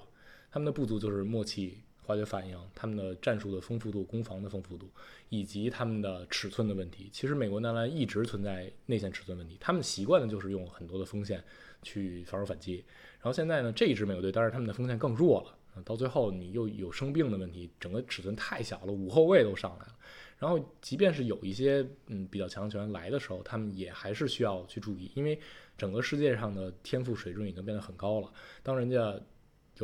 [0.52, 1.80] 他们的不足就是默契。
[2.04, 4.90] 化学反应、他们的战术的丰富度、攻防的丰富度，
[5.30, 7.08] 以及他们的尺寸的问题。
[7.14, 11.42] 其实美国男篮一直存在内线尺寸问题，他们习惯的就是用很多的锋线
[11.84, 12.84] 去防守反击。
[13.22, 19.96] 然后现在呢，这一支美国队，当然他们的锋线更弱了，到最后你又有生病的问题，整个尺寸太小了，五后卫都上来了。
[20.38, 25.40] 然后即便是有一些嗯比较强的球员来的时候，他们也还是需要去注意，因为
[25.78, 28.34] 整个世界上的天赋水准已经变得很高了。
[28.64, 29.18] 当人家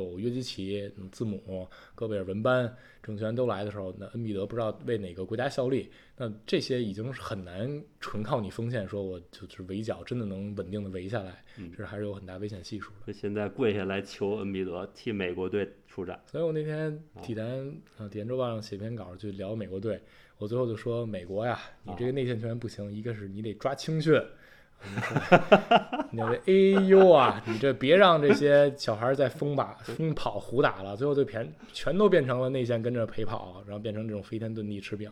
[0.03, 2.65] 有约基奇、字母、戈贝尔、文班
[3.01, 11.43] 这种球员都来的时候，那恩比德不知道为哪个国家效力，那这些已经是很难纯靠你锋线说我就是围剿真的能稳定的围下来，
[11.75, 13.13] 这还是有很大危险系数的。
[13.13, 16.19] 现在跪下来求恩比德替美国队出战。
[16.25, 17.45] 所以我那天体坛
[17.97, 20.01] 啊体坛周报上写篇稿去聊美国队。
[20.39, 24.13] 我最后就说美国呀，你这个内线球员不行，一个是你得抓青训，
[26.11, 35.11] 你这哎呦啊，你这别让这些小孩再疯吧疯跑胡打了，最后就全全都变成了内线跟着陪跑，然后变成这种飞天遁地吃饼，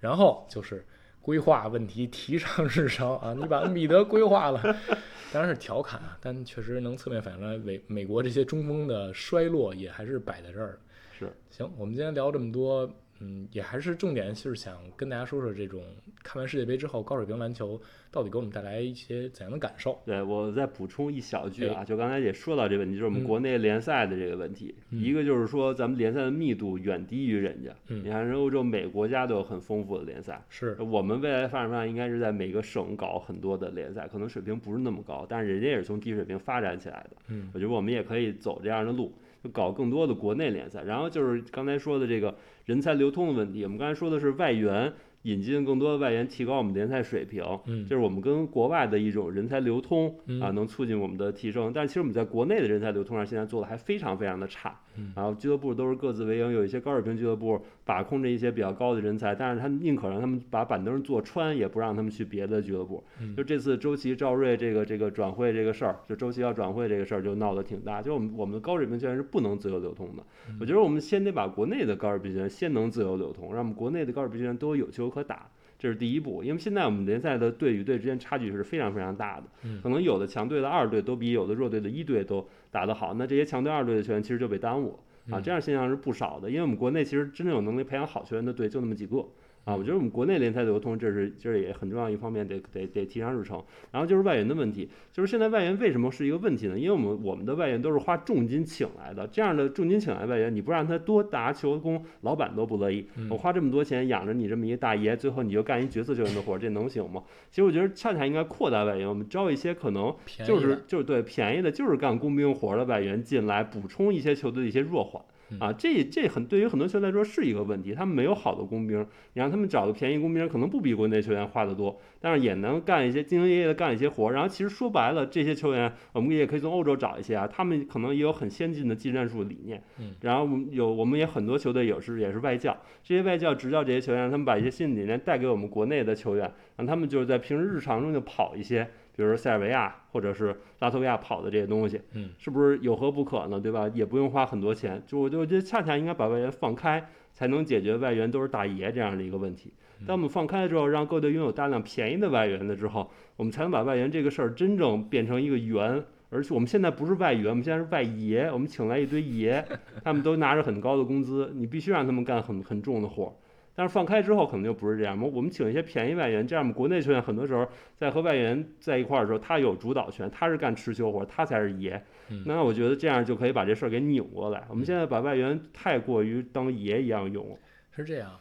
[0.00, 0.84] 然后就是
[1.20, 4.60] 规划问题提上日程啊， 你把恩比德规划了，
[5.32, 10.78] 当然是调侃啊，但确实能侧面反映出来美美国这些中锋的衰落也还是摆在这儿。
[11.16, 12.90] 是，行，我们今天聊这么多。
[13.22, 15.80] 嗯，也还是重点就是想跟大家说说这种
[16.24, 19.98] 看完世界杯之后高水平篮球到底给我们带来一些怎样的感受。
[20.04, 24.74] 对我再补充一小句啊，就刚才也说到这个问题，就是我们国内联赛的这个问题。
[24.90, 37.16] 一个就是说咱们联赛的密度远低于人家，你看人欧洲每国家都有很丰富的联赛，是我们未来发展方向应该是在每个省搞很多的联赛，可能水平不是那么高，但是人家也是从低水平发展起来的。
[37.28, 39.12] 嗯，我觉得我们也可以走这样的路。
[39.42, 42.32] 就搞更多的国内联赛，然后就是刚才说的这个
[42.64, 43.62] 人才流通的问题。
[43.64, 44.92] 我们刚才说的是外援。
[45.22, 51.72] 引进更多的外援，提高我们联赛水平，嗯，就是我们跟国外的一种人才流通啊，能促进我们的提升。
[51.72, 54.78] 但其实我们在国内的人才流通上，现在做的还非常非常的差。
[55.16, 63.02] 然后俱乐部都是各自为营，有一些高水平俱乐部把控着一些比较高的人才，但是他宁可让他们把板凳坐穿，也不让他们去别的俱乐部。
[63.34, 68.02] 就这次周琦、赵睿这个这个转会这个事儿，就周琦要转会这个事儿就闹得挺大。
[68.02, 70.22] 就我们我们的高水平球员是不能自由流通的。
[70.60, 75.48] 我觉得我们先得把国内的高水平球员先能自由流通，让我们国内的高水平球员都有球可打。
[75.78, 79.46] 这是第一步，因为现在我们联赛的队与队之间差距是非常非常大的，
[79.82, 84.92] 可能有的强队的二队都比有的弱队的一队都打得好，那这些强队二队的球员其实就被耽误
[85.28, 89.26] 了啊，这样现象是不少的，因为我们国内其实真正有能力培养好球员的队就那么几个。
[89.64, 93.62] 啊，我觉得我们国内联赛流通，这是这也很重要一方面，得得得提上日程。
[93.92, 96.76] 然后就是外援的问题，就是现在外援为什么是一个问题呢？
[96.76, 103.06] 因为我们我们的外援都是花重金请来的，这样的重金请来外援，你不让他多打球工，老板都不乐意。
[103.30, 107.22] 我花这么多钱养着你这么一大爷，最后你就干一角色球员的活，这能行吗？
[107.48, 110.12] 其实我觉得恰恰应该扩大外援，我们招一些可能
[110.44, 115.22] 就是就是对便宜的，就是干工兵活的外援进来，补充一些球队的一些弱环。
[115.58, 119.00] 啊，这这很对于很多球员来说是一个问题，他们没有好的工兵，
[119.34, 124.30] 你让他们找个便宜工兵，可能不比国内球员花的多，但是也能干一些兢兢业业的干一些活。
[124.30, 129.82] 然后其实说白了，这些球员我们也可以从欧洲找一些啊，他们可能也有很先进的技战术理念。
[129.98, 138.88] 嗯，然后我们有我们也很多球队有是也是外教，这些外教执教这些球员，让他们把一些新理念带给我们国内的球员，让他们就是在平时日常中就跑一些。
[139.22, 143.60] 比如说塞尔维亚或者是拉脱维亚跑的这些东西，嗯，是不是有何不可呢？
[143.60, 143.88] 对吧？
[143.94, 149.72] 也不用花很多钱，就我就觉得恰恰应该把外援放开，才能解决外援都是大爷这样的一个问题。
[150.04, 156.02] 当我们放开了之后，让各队拥有大量便宜的外援了之后，我们才能把外援这个事儿真正变成一个员。
[156.30, 159.64] 而且我们现在不是外援，我们现在是外爷，我们请来一堆爷，
[160.02, 163.32] 他们都拿着很高的工资，你必须让他们干很很重的活。
[163.74, 165.18] 但是放开之后可能就不是这样。
[165.18, 167.66] 我我们请一些便宜外援，这样我们国内球员很多时候
[167.96, 172.04] 在和外援在一块儿的时候，他有主导权，他是干持球活，他才是爷。
[172.44, 174.62] 那我觉得这样就可以把这事儿给拧过来。
[174.68, 177.58] 我们现在把外援太过于当爷一样用。
[177.96, 178.38] 是这样，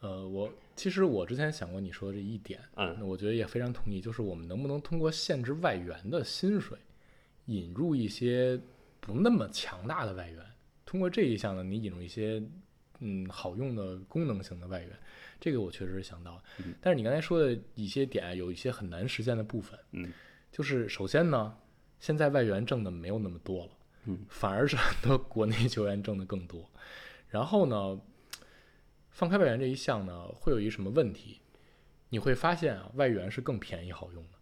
[0.00, 6.78] 呃，我其实我之前想过你说的这一点，嗯，我觉得也非常同意，就是我们能不能通过限制外援的薪水，
[7.46, 8.60] 引入一些
[9.00, 10.38] 不那么强大的外援，
[10.86, 12.40] 通过这一项呢，你引入一些。
[13.00, 14.90] 嗯，好用的功能型的外援，
[15.40, 16.42] 这个我确实是想到。
[16.80, 19.78] 但是你刚才说的一些点，有一些很难实现的部分。
[19.92, 20.12] 嗯，
[20.50, 21.56] 就是首先呢，
[22.00, 23.72] 现在外援挣的没有那么多了，
[24.06, 26.68] 嗯，反而是很多国内球员挣的更多。
[27.28, 28.00] 然后呢，
[29.10, 31.40] 放开外援这一项呢，会有一什么问题？
[32.08, 34.38] 你会发现啊，外援是更便宜好用的。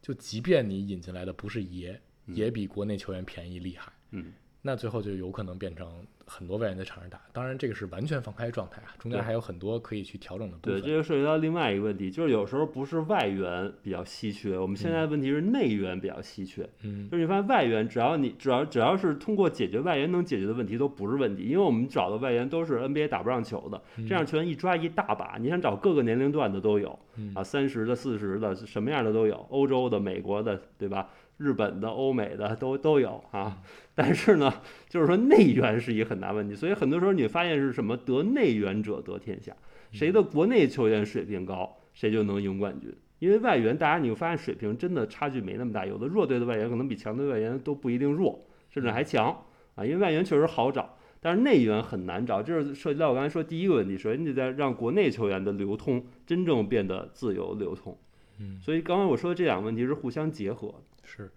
[0.00, 3.92] 就即便你引进来的不是爷，也比国内球员便宜厉害。
[4.12, 4.32] 嗯。
[4.62, 5.88] 那最后就有可能变成
[6.24, 16.66] 很多外援在场上打，当然这个是完全放开状态啊，中间还有很多可以去调整的部对，这就涉及到另外一个问题，就是有时候不是外援比较稀缺，我们现在的问题是内援比较稀缺。
[16.82, 17.10] 嗯。
[17.10, 27.32] 就是你发现外援，只要你只要只要是通过解决外援能解决的问题，都不是问题，因为我们找的外援都是 NBA 打不上球的，这样球员一抓一大把，你想找各个年龄段的都有嗯。
[27.34, 31.10] 啊，三十的、四十的，什么样的都有，欧洲的、美国的，对吧？
[31.42, 33.60] 日本的、欧美的都都有啊。
[33.94, 34.52] 但是呢，
[34.88, 39.54] 就是说内援是一个很大问题，所以很多时候你发现是什么得内援者得天下，
[39.90, 42.90] 谁的国内球员水平高，谁就能赢冠军。
[43.18, 49.44] 因为外援，大家你会发现水平真的差距没那么大，有的弱队的外援可能比强队外援都不一定弱，甚至还强
[49.74, 49.84] 啊。
[49.84, 57.96] 因为外援确实好找，但是内援很难找，这是涉及到我刚才说第一个问题，首先你得让国内球员的流通真正变得自由流通。
[58.42, 60.74] 嗯，所以刚刚我说的这两个问题是互相结合。
[61.04, 61.30] 是，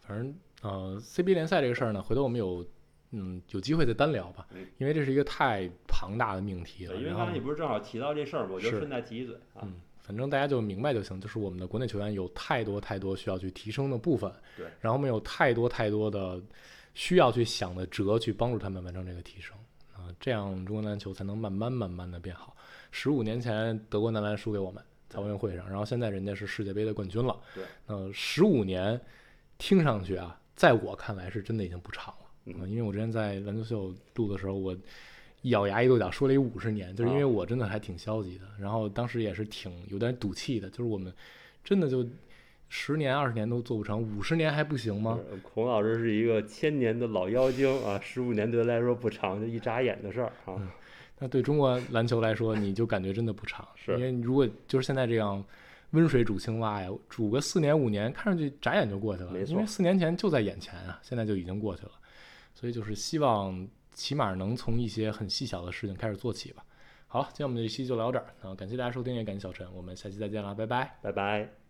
[0.00, 2.66] 反正呃，CBA 联赛这个事儿呢，回头我们有
[3.12, 6.92] 嗯有机会再单聊吧嗯，因为这是一个太庞大的命题了。
[6.92, 8.50] 对，因为刚才你不是正好提到这事儿吗？
[8.52, 9.62] 我就顺带提一嘴啊。
[9.62, 16.42] 嗯，反正大家就明白就行，就是我们的国内球员有太多太多需要去提升的部分，对，然后我们有太多太多的
[16.94, 19.56] 需要去想的辙去帮助他们完成这个提升
[19.94, 22.54] 啊、这样中国篮球才能慢慢慢慢的变好。
[22.90, 24.82] 十五年前德国男篮输给我们
[25.14, 29.00] 在奥运会上，然后现在人家是世界杯的冠军了，对，呃，十五年
[29.56, 32.20] 听上去啊，在我看来是真的已经不长了。
[32.46, 34.76] 嗯啊因为我之前在篮球秀录的时候，我
[35.40, 41.12] 一咬牙一跺脚说了一五十年，就是因为啊我真的还挺消极的，然后当时也是挺有点赌气的，就是我们
[41.62, 42.06] 真的就
[42.68, 45.18] 十年二十年都做不成，五十年还不行吗？
[45.42, 50.60] 孔老师是一个千年的老妖精啊，十五年对他来说不长，就一眨眼的事儿啊。
[51.24, 55.42] 那对中国篮球来说，你就感觉真的不长，是因为你如果就是现在这样
[55.92, 61.92] 温水煮青蛙呀，煮个四年五年，看上去眨眼就过去了，没因为四年前就在眼前啊，现在就已经过去了，
[62.52, 66.62] 所以就是希望起码能从一些很细小的事情开始做起吧。
[67.06, 70.98] 好，今天我们这期就聊这儿啊，感谢大家收听，也感谢小陈，我们下期再见了，拜拜。
[71.00, 71.63] 拜拜。